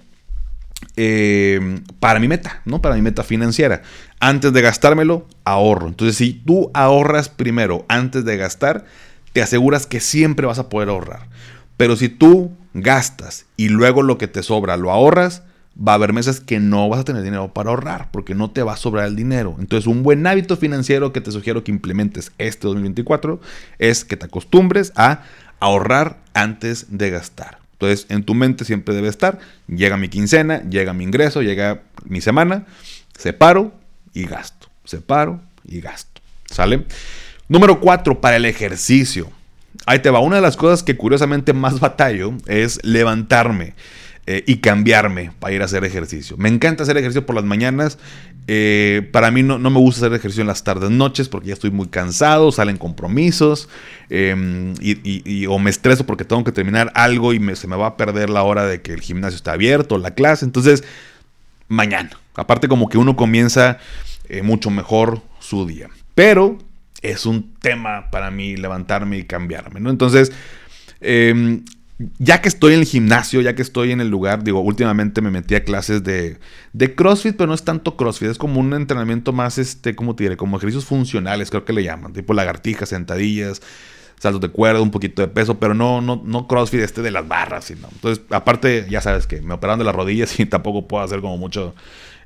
[1.03, 2.79] eh, para mi meta, ¿no?
[2.79, 3.81] Para mi meta financiera.
[4.19, 5.87] Antes de gastármelo, ahorro.
[5.87, 8.85] Entonces, si tú ahorras primero antes de gastar,
[9.33, 11.27] te aseguras que siempre vas a poder ahorrar.
[11.75, 15.41] Pero si tú gastas y luego lo que te sobra lo ahorras,
[15.75, 18.61] va a haber meses que no vas a tener dinero para ahorrar porque no te
[18.61, 19.55] va a sobrar el dinero.
[19.57, 23.41] Entonces, un buen hábito financiero que te sugiero que implementes este 2024
[23.79, 25.23] es que te acostumbres a
[25.59, 27.60] ahorrar antes de gastar.
[27.81, 32.21] Entonces, en tu mente siempre debe estar, llega mi quincena, llega mi ingreso, llega mi
[32.21, 32.67] semana,
[33.17, 33.73] separo
[34.13, 36.21] y gasto, separo y gasto.
[36.45, 36.85] ¿Sale?
[37.49, 39.31] Número 4, para el ejercicio.
[39.87, 40.19] Ahí te va.
[40.19, 43.73] Una de las cosas que curiosamente más batallo es levantarme.
[44.27, 46.37] Eh, y cambiarme para ir a hacer ejercicio.
[46.37, 47.97] Me encanta hacer ejercicio por las mañanas.
[48.47, 51.71] Eh, para mí no, me gusta hacer ejercicio en las tardes, noches, porque ya estoy
[51.71, 53.69] muy cansado, salen compromisos,
[54.09, 57.97] em, y, o me estreso porque tengo que terminar algo y se me va a
[57.97, 60.45] perder la hora de que el gimnasio está abierto, la clase.
[60.45, 60.83] Entonces,
[61.67, 62.11] mañana.
[62.35, 63.77] Aparte como que uno comienza
[64.27, 65.89] eh, mucho mejor su día.
[66.15, 66.57] Pero
[67.01, 69.89] es un tema para mí levantarme y cambiarme, ¿no?
[69.89, 70.31] Entonces,
[71.01, 71.61] eh,
[72.19, 75.31] ya que estoy en el gimnasio, ya que estoy en el lugar, digo, últimamente me
[75.31, 76.39] metí a clases de,
[76.73, 80.23] de CrossFit, pero no es tanto CrossFit, es como un entrenamiento más, este, ¿cómo te
[80.23, 80.37] diré?
[80.37, 83.61] Como ejercicios funcionales, creo que le llaman, tipo lagartijas, sentadillas,
[84.19, 87.27] saltos de cuerda, un poquito de peso, pero no, no, no CrossFit este de las
[87.27, 87.87] barras, sino.
[87.91, 91.37] Entonces, aparte, ya sabes que me operaron de las rodillas y tampoco puedo hacer como
[91.37, 91.75] mucho,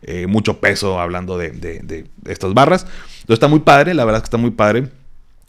[0.02, 2.84] eh, mucho peso hablando de, de, de estas barras.
[3.22, 4.90] Entonces está muy padre, la verdad es que está muy padre,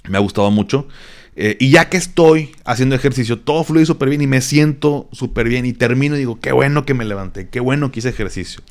[0.08, 0.88] me ha gustado mucho.
[1.38, 5.48] Eh, y ya que estoy haciendo ejercicio, todo fluye súper bien y me siento súper
[5.48, 8.62] bien y termino y digo, qué bueno que me levanté, qué bueno que hice ejercicio.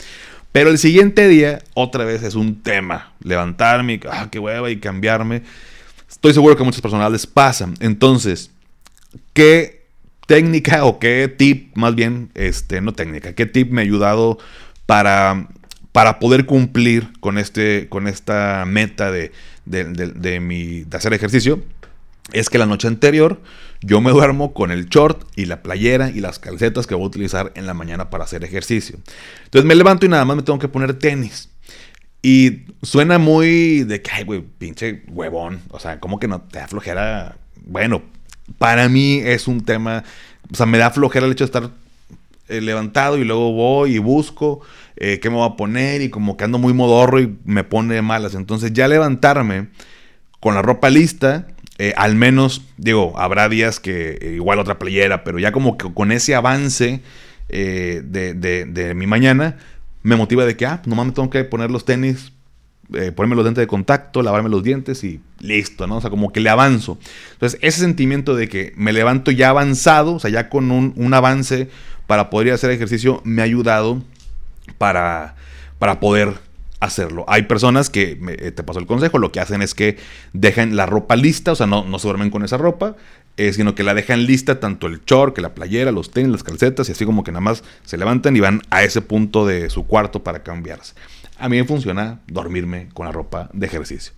[0.52, 3.12] Pero el siguiente día, otra vez es un tema.
[3.22, 5.44] Levantarme, ah, qué hueva y cambiarme.
[6.10, 7.70] Estoy seguro que a muchas personas les pasa.
[7.82, 8.52] Entonces,
[9.34, 9.86] ¿qué
[10.28, 14.40] técnica o qué tip, más bien, este, no técnica, qué tip me ha ayudado
[14.86, 15.50] para,
[15.92, 19.32] para poder cumplir con, este, con esta meta de,
[19.66, 21.62] de, mi, de hacer ejercicio?
[22.32, 23.42] Es que la noche anterior
[23.82, 27.08] yo me duermo con el short y la playera y las calcetas que voy a
[27.08, 28.98] utilizar en la mañana para hacer ejercicio.
[29.44, 31.50] Entonces me levanto y nada más me tengo que poner tenis.
[32.24, 35.62] Y suena muy de que, ay, güey, pinche huevón.
[35.70, 37.38] O sea, como que no te da flojera.
[37.64, 38.02] Bueno,
[38.58, 40.04] para mí es un tema.
[40.52, 41.70] O sea, me da flojera el hecho de estar
[42.48, 44.62] eh, levantado y luego voy y busco
[44.96, 48.02] eh, qué me voy a poner y como que ando muy modorro y me pone
[48.02, 48.34] malas.
[48.34, 49.68] Entonces ya levantarme
[50.40, 55.24] con la ropa lista eh, al menos, digo, habrá días que eh, igual otra playera,
[55.24, 57.02] pero ya como que con ese avance
[57.50, 59.58] eh, de, mi mañana,
[60.02, 62.32] me motiva de que, ah, nomás me tengo que poner los tenis,
[63.16, 65.98] ponerme los lentes de contacto, lavarme los dientes y listo, ¿no?
[65.98, 67.00] O sea, como que le avanzo.
[67.34, 71.14] Entonces, ese sentimiento de que me levanto ya avanzado, o sea, ya con un, un
[71.14, 71.68] avance
[72.06, 74.04] para poder hacer ejercicio, me ha ayudado
[74.78, 75.36] para,
[75.80, 76.45] para poder
[76.86, 77.26] hacerlo.
[77.28, 79.98] Hay personas que, eh, te paso el consejo, lo que hacen es que
[80.34, 82.96] dejan la ropa lista, o sea, no, no se duermen con esa ropa,
[83.38, 86.44] eh, sino que la dejan lista tanto el short, que la playera, los tenis, las
[86.44, 89.70] calcetas, y así como que nada más se levantan y van a ese punto de
[89.70, 90.94] su cuarto para cambiarse.
[91.38, 94.14] A mí me funciona dormirme con la ropa de ejercicio.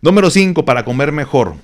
[0.00, 1.54] Número 5, para comer mejor.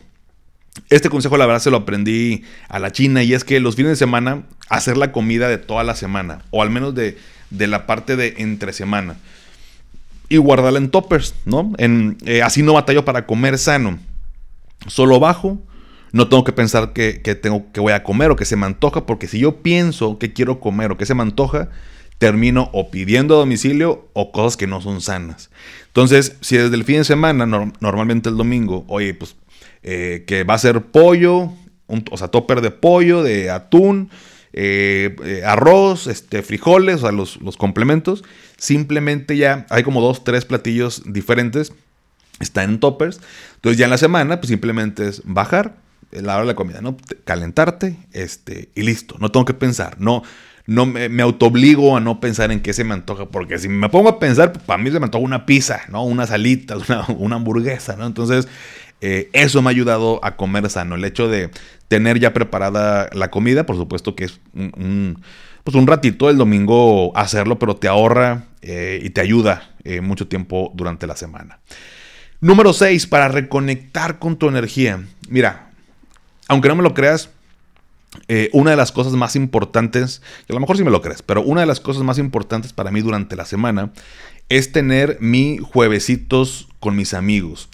[0.91, 3.93] Este consejo la verdad se lo aprendí a la China y es que los fines
[3.93, 7.19] de semana hacer la comida de toda la semana, o al menos de,
[7.51, 9.17] de la parte de entre semana
[10.33, 11.73] y guardarla en toppers, ¿no?
[11.77, 13.99] En, eh, así no batallo para comer sano.
[14.87, 15.59] Solo bajo,
[16.13, 19.05] no tengo que pensar que, tengo, que voy a comer o que se me antoja,
[19.05, 21.69] porque si yo pienso que quiero comer o que se me antoja,
[22.17, 25.51] termino o pidiendo a domicilio o cosas que no son sanas.
[25.89, 29.37] Entonces, si desde el fin de semana, normalmente el domingo, oye, pues
[29.83, 31.53] eh, que va a ser pollo,
[32.11, 34.09] o sea, topper de pollo, de atún,
[34.55, 38.25] eh, arroz, este, frijoles, o sea, los, los complementos,
[38.63, 41.73] simplemente ya hay como dos, tres platillos diferentes,
[42.39, 43.21] están en toppers,
[43.57, 45.75] entonces ya en la semana pues simplemente es bajar
[46.13, 46.97] la hora de la comida, ¿no?
[47.25, 50.23] Calentarte, este, y listo, no tengo que pensar, no,
[50.67, 53.89] no me, me autoobligo a no pensar en qué se me antoja, porque si me
[53.89, 56.05] pongo a pensar, pues, para mí se me antoja una pizza, ¿no?
[56.13, 56.77] Una salita,
[57.19, 58.07] una, hamburguesa, ¿no?
[58.07, 58.47] Entonces,
[59.05, 60.95] eh, eso me ha ayudado a comer sano.
[60.95, 61.51] El hecho de
[61.89, 65.21] tener ya preparada la comida, por supuesto que es un
[65.65, 70.29] pues un ratito el domingo hacerlo, pero te ahorra eh, y te ayuda eh, mucho
[70.29, 71.59] tiempo durante la semana.
[72.41, 75.05] Número 6, para reconectar con tu energía.
[75.29, 75.71] Mira,
[76.49, 77.31] aunque no me lo creas,
[78.53, 81.43] una de las cosas más importantes, y a lo mejor sí me lo crees, pero
[81.43, 83.93] una de las cosas más importantes para mí durante la semana
[84.49, 87.69] es tener mi juevesitos con mis amigos.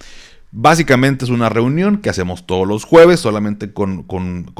[0.50, 4.06] Básicamente es una reunión que hacemos todos los jueves, solamente con,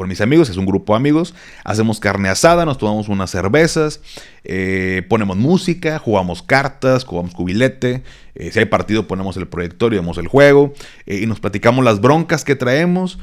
[0.07, 1.35] mis amigos, es un grupo de amigos.
[1.65, 4.03] Hacemos carne asada, nos tomamos unas cervezas,
[4.45, 8.03] eh, ponemos música, jugamos cartas, jugamos cubilete.
[8.35, 10.75] Eh, si hay partido, ponemos el proyector y vemos el juego.
[11.07, 13.19] Eh, y nos platicamos las broncas que traemos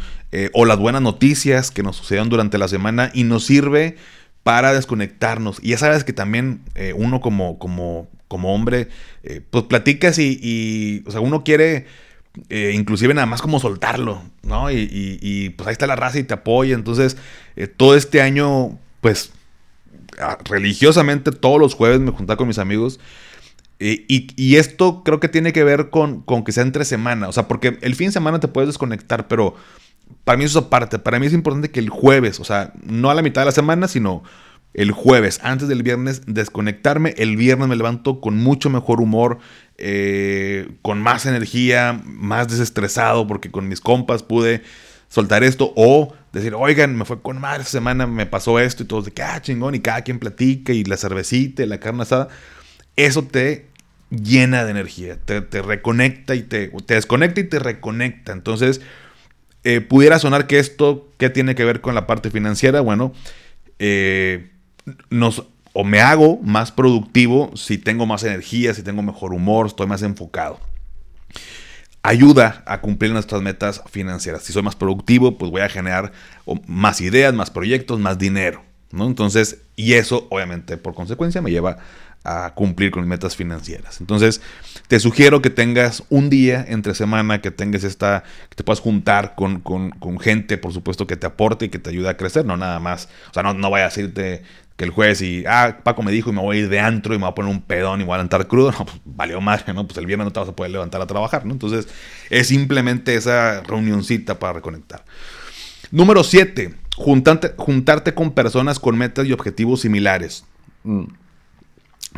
[0.52, 3.96] o las buenas noticias que nos sucedieron durante la semana y nos sirve
[4.44, 5.60] para desconectarnos.
[5.62, 6.62] Y ya sabes que también
[6.96, 8.90] uno como, como, como hombre,
[9.50, 11.86] pues platicas y, y, o sea, uno quiere
[12.50, 14.72] eh, inclusive nada más como soltarlo, ¿no?
[14.72, 16.76] Y, pues ahí está la raza y te apoya.
[16.76, 17.18] Entonces,
[17.56, 19.32] eh, todo este año, pues,
[20.46, 23.00] religiosamente todos los jueves me juntaba con mis amigos
[23.80, 27.28] Eh, y, esto creo que tiene que ver con, con que sea entre semana.
[27.28, 29.56] O sea, porque el fin de semana te puedes desconectar, pero
[30.24, 31.00] para mí eso es aparte.
[31.00, 33.52] Para mí es importante que el jueves, o sea, no a la mitad de la
[33.52, 34.24] semana, sino
[34.76, 37.16] el jueves, antes del viernes, desconectarme.
[37.18, 39.40] El viernes me levanto con mucho mejor humor,
[39.78, 44.64] eh, con más energía, más desestresado, porque con mis compas pude
[45.08, 45.72] soltar esto.
[45.78, 49.12] O decir, oigan, me fue con madre esta semana, me pasó esto y todos de
[49.12, 52.28] que, ah, chingón, y cada quien platica, y la cervecita, y la carne asada.
[52.98, 53.68] Eso te
[54.10, 58.34] llena de energía, te, reconecta y te, te desconecta y te reconecta.
[58.34, 58.82] Entonces,
[59.64, 62.82] eh, pudiera sonar que esto, ¿qué tiene que ver con la parte financiera?
[62.82, 63.14] Bueno,
[63.80, 64.50] eh,
[65.10, 69.88] nos, o me hago más productivo si tengo más energía, si tengo mejor humor, estoy
[69.88, 70.60] más enfocado.
[72.02, 74.44] Ayuda a cumplir nuestras metas financieras.
[74.44, 76.12] Si soy más productivo, pues voy a generar
[76.68, 78.64] más ideas, más proyectos, más dinero.
[78.92, 79.08] ¿no?
[79.08, 81.78] Entonces, y eso obviamente por consecuencia me lleva
[82.26, 84.02] a cumplir con mis metas financieras.
[84.02, 84.42] Entonces,
[84.88, 89.36] te sugiero que tengas un día entre semana, que tengas esta, que te puedas juntar
[89.36, 89.62] con,
[90.20, 93.10] gente, por supuesto, que te aporte y que te ayude a crecer, no nada más.
[93.30, 94.42] O sea, no, no vaya a decirte
[94.76, 97.14] que el jueves y, ah, Paco me dijo y me voy a ir de antro
[97.14, 98.72] y me voy a poner un pedón y me voy a levantar crudo.
[98.78, 99.88] No, pues valió madre, ¿no?
[99.88, 101.54] Pues el viernes no te vas a poder levantar a trabajar, ¿no?
[101.54, 101.88] Entonces,
[102.30, 105.06] es simplemente esa reunioncita para reconectar.
[105.92, 106.76] Número 7.
[106.98, 110.46] Juntarte, juntarte con personas con metas y objetivos similares.
[110.84, 111.06] Mm.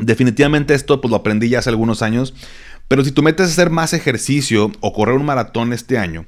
[0.02, 2.34] Definitivamente esto pues lo aprendí ya hace algunos años,
[2.88, 6.26] pero si tú metes a hacer más ejercicio o correr un maratón este año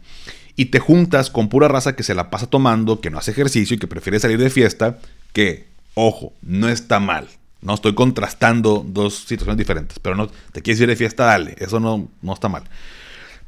[0.56, 3.76] y te juntas con pura raza que se la pasa tomando, que no hace ejercicio
[3.76, 4.98] y que prefiere salir de fiesta,
[5.34, 5.68] que,
[6.08, 7.28] ojo, no está mal.
[7.62, 11.80] No estoy contrastando dos situaciones diferentes, pero no te quieres ir de fiesta, dale, eso
[11.80, 12.64] no, no está mal.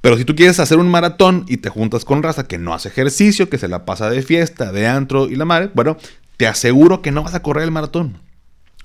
[0.02, 2.90] Pero si tú quieres hacer un maratón y te juntas con raza que no hace
[2.90, 5.98] ejercicio, que se la pasa de fiesta, de antro y la madre, bueno,
[6.36, 8.20] te aseguro que no vas a correr el maratón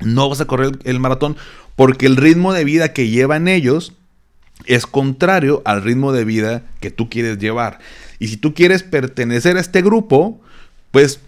[0.00, 1.36] no vas a correr el, maratón
[1.74, 3.92] porque el ritmo de vida que llevan ellos
[4.64, 7.78] es contrario al ritmo de vida que tú quieres llevar.
[8.18, 10.40] Y si tú quieres pertenecer a este grupo,
[10.90, 11.20] pues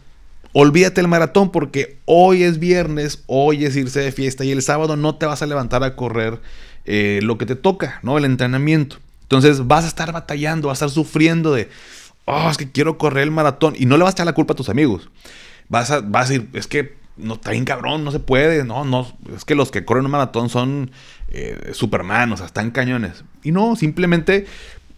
[0.60, 4.96] olvídate el maratón porque hoy es viernes, hoy es irse de fiesta y el sábado
[4.96, 6.40] no te vas a levantar a correr
[6.84, 8.18] eh, lo que te toca, ¿no?
[8.18, 8.96] El entrenamiento.
[9.22, 11.68] Entonces vas a estar batallando, vas a estar sufriendo de,
[12.24, 14.54] oh, es que quiero correr el maratón y no le vas a echar la culpa
[14.54, 15.08] a tus amigos.
[15.68, 18.84] Vas a, vas a decir, es que no está bien cabrón, no se puede, no,
[18.84, 19.06] no,
[19.36, 20.90] es que los que corren un maratón son
[21.28, 23.22] eh, Superman, o sea, están cañones.
[23.44, 24.46] Y no, simplemente,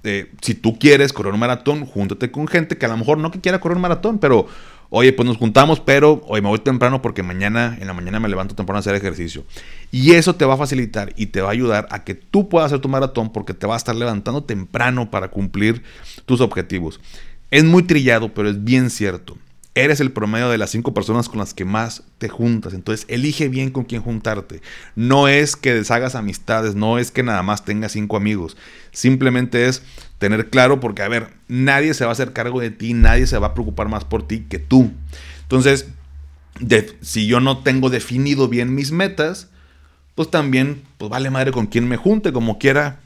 [0.04, 3.30] eh, si tú quieres correr un maratón, júntate con gente que a lo mejor no
[3.30, 4.46] que quiera correr un maratón, pero,
[4.90, 8.28] oye, pues nos juntamos, pero hoy me voy temprano porque mañana, en la mañana me
[8.28, 9.44] levanto temprano a hacer ejercicio.
[9.90, 12.66] Y eso te va a facilitar y te va a ayudar a que tú puedas
[12.66, 15.82] hacer tu maratón porque te va a estar levantando temprano para cumplir
[16.26, 17.00] tus objetivos.
[17.50, 19.36] Es muy trillado, pero es bien cierto
[19.74, 22.74] eres el promedio de las cinco personas con las que más te juntas.
[22.74, 24.62] Entonces, elige bien con quién juntarte.
[24.96, 28.56] No es que deshagas amistades, no es que nada más tengas cinco amigos.
[28.90, 29.82] Simplemente es
[30.18, 33.38] tener claro, porque, a ver, nadie se va a hacer cargo de ti, nadie se
[33.38, 34.90] va a preocupar más por ti que tú.
[35.42, 35.86] Entonces,
[37.00, 39.48] si yo no tengo definido bien mis metas,
[40.14, 43.00] pues también, pues vale madre con quien me junte, como quiera,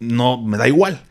[0.00, 1.02] no me da igual.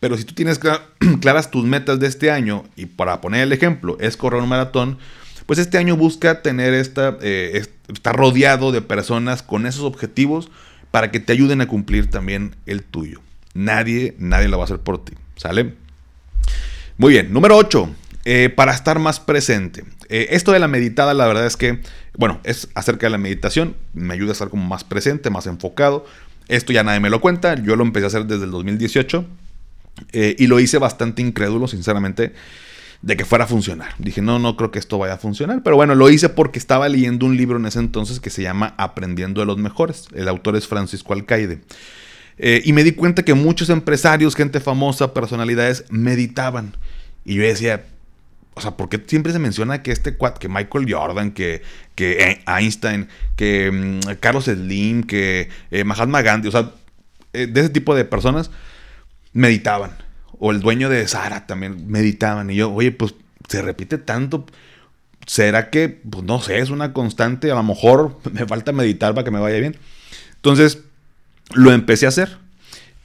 [0.00, 0.60] Pero si tú tienes
[1.20, 4.98] claras tus metas de este año, y para poner el ejemplo, es correr un maratón,
[5.46, 10.50] pues este año busca tener esta, eh, estar rodeado de personas con esos objetivos
[10.90, 13.20] para que te ayuden a cumplir también el tuyo.
[13.54, 15.14] Nadie, nadie lo va a hacer por ti.
[15.36, 15.74] ¿Sale?
[16.96, 17.88] Muy bien, número 8.
[18.24, 19.84] Eh, para estar más presente.
[20.10, 21.80] Eh, esto de la meditada, la verdad es que,
[22.16, 23.74] bueno, es acerca de la meditación.
[23.94, 26.04] Me ayuda a estar como más presente, más enfocado.
[26.48, 27.54] Esto ya nadie me lo cuenta.
[27.54, 29.24] Yo lo empecé a hacer desde el 2018.
[30.12, 32.32] Eh, y lo hice bastante incrédulo, sinceramente,
[33.02, 33.94] de que fuera a funcionar.
[33.98, 35.62] Dije, no, no creo que esto vaya a funcionar.
[35.62, 38.74] Pero bueno, lo hice porque estaba leyendo un libro en ese entonces que se llama
[38.76, 40.06] Aprendiendo de los Mejores.
[40.14, 41.60] El autor es Francisco Alcaide.
[42.38, 46.76] Eh, y me di cuenta que muchos empresarios, gente famosa, personalidades, meditaban.
[47.24, 47.84] Y yo decía,
[48.54, 51.62] o sea, ¿por qué siempre se menciona que este cuat, que Michael Jordan, que,
[51.94, 56.72] que Einstein, que mm, Carlos Slim, que eh, Mahatma Gandhi, o sea,
[57.32, 58.50] de ese tipo de personas
[59.38, 59.92] meditaban.
[60.38, 62.50] O el dueño de Sara también meditaban.
[62.50, 63.14] Y yo, oye, pues
[63.48, 64.44] se repite tanto.
[65.26, 67.50] ¿Será que, pues no sé, es una constante?
[67.50, 69.76] A lo mejor me falta meditar para que me vaya bien.
[70.36, 70.80] Entonces,
[71.54, 72.38] lo empecé a hacer.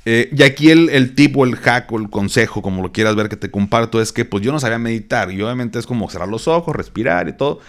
[0.05, 3.15] Eh, y aquí el, el tip o el hack o el consejo, como lo quieras
[3.15, 5.31] ver que te comparto, es que pues yo no sabía meditar.
[5.31, 7.59] Y obviamente es como cerrar los ojos, respirar y todo.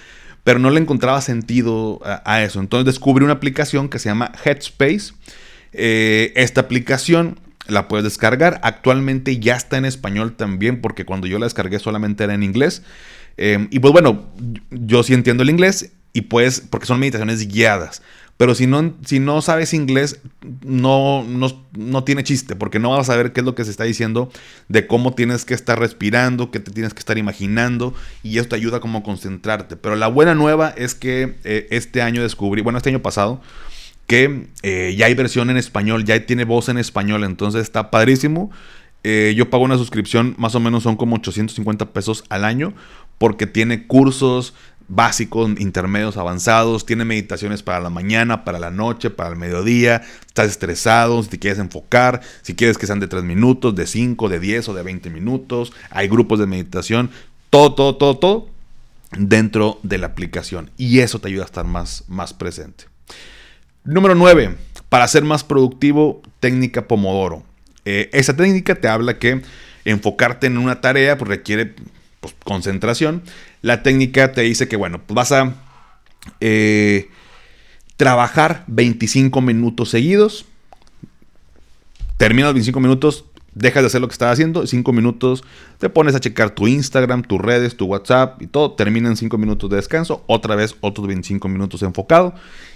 [0.42, 2.60] Pero no le encontraba sentido a, eso.
[2.60, 5.14] Entonces descubrí una aplicación que se llama Headspace.
[5.72, 8.60] Eh, esta aplicación la puedes descargar.
[8.62, 12.82] Actualmente ya está en español también, porque cuando yo la descargué solamente era en inglés.
[13.36, 14.26] Em, y pues bueno,
[14.70, 18.02] yo sí entiendo el inglés y pues, porque son meditaciones guiadas.
[18.36, 20.20] pero si no, si no sabes inglés,
[20.64, 23.84] no, no, tiene chiste, porque no vas a saber qué es lo que se está
[23.84, 24.28] diciendo,
[24.68, 27.94] de cómo tienes que estar respirando, qué te tienes que estar imaginando,
[28.24, 29.76] y esto te ayuda como a concentrarte.
[29.76, 33.40] Pero la buena nueva es que eh, este año descubrí, bueno, este año pasado,
[34.06, 38.50] que eh, ya hay versión en español, ya tiene voz en español, entonces está padrísimo.
[39.02, 42.74] Eh, yo pago una suscripción, más o menos son como 850 pesos al año,
[43.18, 44.54] porque tiene cursos
[44.88, 50.48] básicos, intermedios, avanzados, tiene meditaciones para la mañana, para la noche, para el mediodía, estás
[50.48, 54.40] estresado, si te quieres enfocar, si quieres que sean de 3 minutos, de 5, de
[54.40, 57.10] 10 o de 20 minutos, hay grupos de meditación,
[57.50, 58.48] todo, todo, todo, todo
[59.16, 62.93] dentro de la aplicación y eso te ayuda a estar más, más presente.
[63.84, 64.56] Número 9.
[64.88, 67.42] Para ser más productivo, técnica Pomodoro.
[67.84, 69.42] Eh, esa técnica te habla que
[69.84, 71.74] enfocarte en una tarea pues, requiere
[72.20, 73.22] pues, concentración.
[73.60, 75.54] La técnica te dice que, bueno, pues vas a
[76.40, 77.10] eh,
[77.98, 80.46] trabajar 25 minutos seguidos.
[82.16, 83.24] Terminas los 25 minutos,
[83.54, 85.44] dejas de hacer lo que estás haciendo, 5 minutos
[85.78, 89.36] te pones a checar tu Instagram, tus redes, tu WhatsApp y todo, termina en 5
[89.36, 92.34] minutos de descanso, otra vez otros 25 minutos enfocado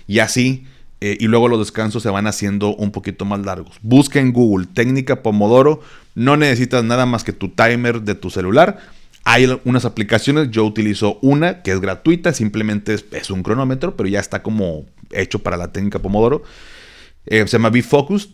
[0.08, 0.66] y así
[1.00, 3.78] eh, y luego los descansos se van haciendo un poquito más largos.
[3.82, 5.80] Busca en Google técnica Pomodoro.
[6.14, 8.78] No necesitas nada más que tu timer de tu celular.
[9.24, 14.20] Hay unas aplicaciones, yo utilizo una que es gratuita, simplemente es, un cronómetro, pero ya
[14.20, 16.42] está como hecho para la técnica Pomodoro.
[17.26, 18.30] Eh, se llama BeFocus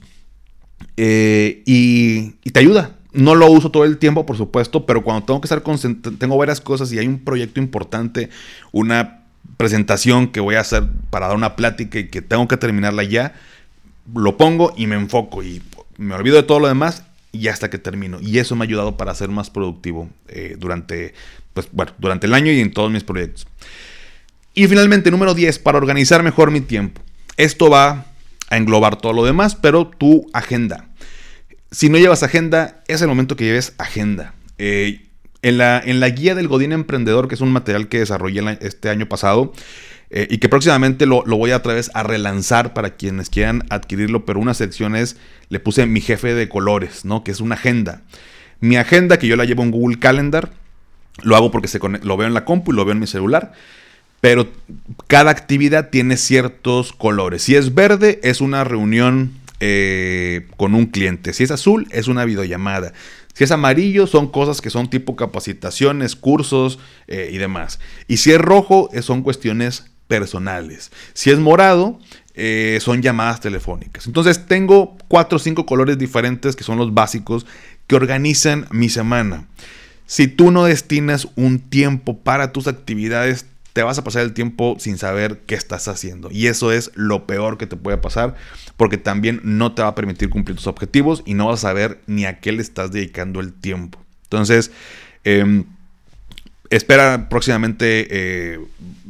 [0.96, 2.96] eh, y, y te ayuda.
[3.12, 6.36] No lo uso todo el tiempo, por supuesto, pero cuando tengo que estar concentrado, tengo
[6.36, 8.30] varias cosas y hay un proyecto importante,
[8.72, 9.23] una
[9.56, 13.34] presentación que voy a hacer para dar una plática y que tengo que terminarla ya,
[14.14, 15.62] lo pongo y me enfoco y
[15.96, 18.18] me olvido de todo lo demás y hasta que termino.
[18.20, 21.14] Y eso me ha ayudado para ser más productivo eh, durante,
[21.52, 23.46] pues, bueno, durante el año y en todos mis proyectos.
[24.54, 27.02] Y finalmente, número 10, para organizar mejor mi tiempo.
[27.36, 28.06] Esto va
[28.48, 30.88] a englobar todo lo demás, pero tu agenda.
[31.72, 34.34] Si no llevas agenda, es el momento que lleves agenda.
[34.58, 35.03] Eh,
[35.44, 38.88] en la, en la guía del Godín Emprendedor, que es un material que desarrollé este
[38.88, 39.52] año pasado,
[40.08, 44.24] eh, y que próximamente lo, voy a otra vez a relanzar para quienes quieran adquirirlo,
[44.24, 45.18] pero una sección es,
[45.50, 47.24] le puse mi jefe de colores, ¿no?
[47.24, 48.00] Que es una agenda.
[48.60, 50.50] Mi agenda, que yo la llevo en Google Calendar,
[51.22, 53.52] lo hago porque se lo veo en la compu y lo veo en mi celular,
[54.22, 54.48] pero
[55.08, 57.42] cada actividad tiene ciertos colores.
[57.42, 61.34] Si es verde, es una reunión eh, con un cliente.
[61.34, 62.94] Si es azul, es una videollamada.
[63.34, 66.78] Si es amarillo, son cosas que son tipo capacitaciones, cursos
[67.08, 67.80] eh, y demás.
[68.08, 70.92] Y si es rojo, eh, son cuestiones personales.
[71.12, 71.98] Si es morado,
[72.34, 74.06] eh, son llamadas telefónicas.
[74.06, 77.44] Entonces tengo cuatro o cinco colores diferentes que son los básicos
[77.86, 79.46] que organizan mi semana.
[80.06, 84.76] Si tú no destinas un tiempo para tus actividades, te vas a pasar el tiempo
[84.78, 86.30] sin saber qué estás haciendo.
[86.30, 88.36] Y eso es lo peor que te puede pasar,
[88.76, 92.00] porque también no te va a permitir cumplir tus objetivos y no vas a saber
[92.06, 93.98] ni a qué le estás dedicando el tiempo.
[94.22, 94.70] Entonces,
[95.24, 95.64] em,
[96.70, 98.60] espera próximamente, eh,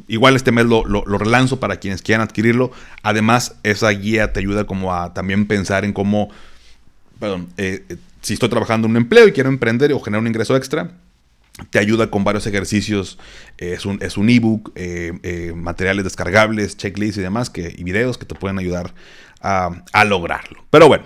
[0.08, 2.72] igual este mes lo, relanzo para quienes quieran adquirirlo.
[3.02, 6.30] Además, esa guía te ayuda como a también pensar en cómo,
[7.20, 10.28] perdón, eh, eh, si estoy trabajando en un empleo y quiero emprender o generar un
[10.28, 10.92] ingreso extra,
[11.70, 13.18] te ayuda con varios ejercicios.
[13.58, 18.18] es un es un ebook, eh, eh, materiales descargables, checklists y demás, que, y videos
[18.18, 18.92] que te pueden ayudar
[19.40, 20.64] a, a, lograrlo.
[20.70, 21.04] Pero bueno,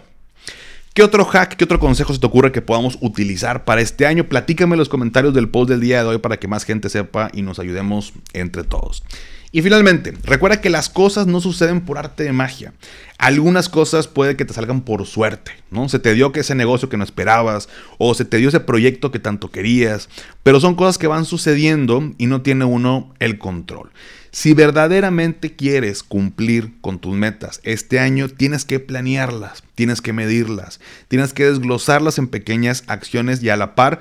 [0.95, 4.25] ¿qué otro hack, qué otro consejo se te ocurre que podamos utilizar para este año?
[4.25, 7.31] Platícame en los comentarios del post del día de hoy para que más gente sepa
[7.35, 9.03] y nos ayudemos entre todos.
[9.51, 12.75] Y finalmente, recuerda que las cosas no suceden por arte de magia.
[13.17, 15.89] Algunas cosas puede que te salgan por suerte, ¿no?
[15.89, 19.11] Se te dio que ese negocio que no esperabas o se te dio ese proyecto
[19.11, 20.11] que tanto querías,
[20.43, 23.91] pero son cosas que van sucediendo y no tiene uno el control.
[24.31, 30.79] Si verdaderamente quieres cumplir con tus metas este año, tienes que planearlas, tienes que medirlas,
[31.09, 34.01] tienes que desglosarlas en pequeñas acciones y a la par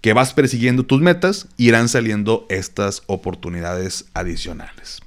[0.00, 5.00] que vas persiguiendo tus metas, irán saliendo estas oportunidades adicionales.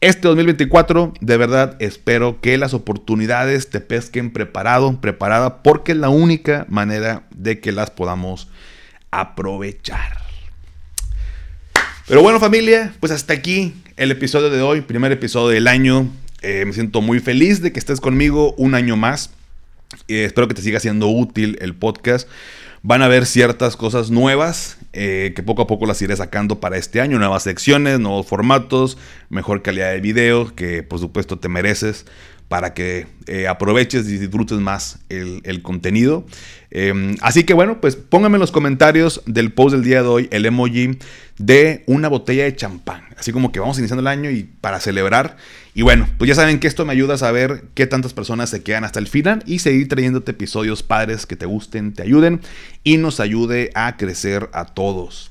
[0.00, 6.08] Este 2024, de verdad, espero que las oportunidades te pesquen preparado, preparada, porque es la
[6.08, 8.48] única manera de que las podamos
[9.12, 10.18] aprovechar.
[12.08, 16.10] Pero bueno familia, pues hasta aquí el episodio de hoy, primer episodio del año.
[16.40, 19.30] Eh, me siento muy feliz de que estés conmigo un año más.
[20.08, 22.28] Eh, espero que te siga siendo útil el podcast.
[22.84, 26.76] Van a haber ciertas cosas nuevas eh, que poco a poco las iré sacando para
[26.76, 27.18] este año.
[27.18, 32.06] Nuevas secciones, nuevos formatos, mejor calidad de video que por supuesto te mereces
[32.52, 36.26] para que eh, aproveches y disfrutes más el, contenido.
[36.70, 40.28] Em, así que bueno, pues pónganme en los comentarios del post del día de hoy
[40.30, 40.98] el emoji
[41.38, 43.04] de una botella de champán.
[43.16, 45.38] Así como que vamos iniciando el año y para celebrar.
[45.72, 48.62] Y bueno, pues ya saben que esto me ayuda a saber qué tantas personas se
[48.62, 52.42] quedan hasta el final y seguir trayéndote episodios padres que te gusten, te ayuden
[52.84, 55.30] y nos ayude a crecer a todos.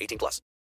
[0.00, 0.40] 18 plus.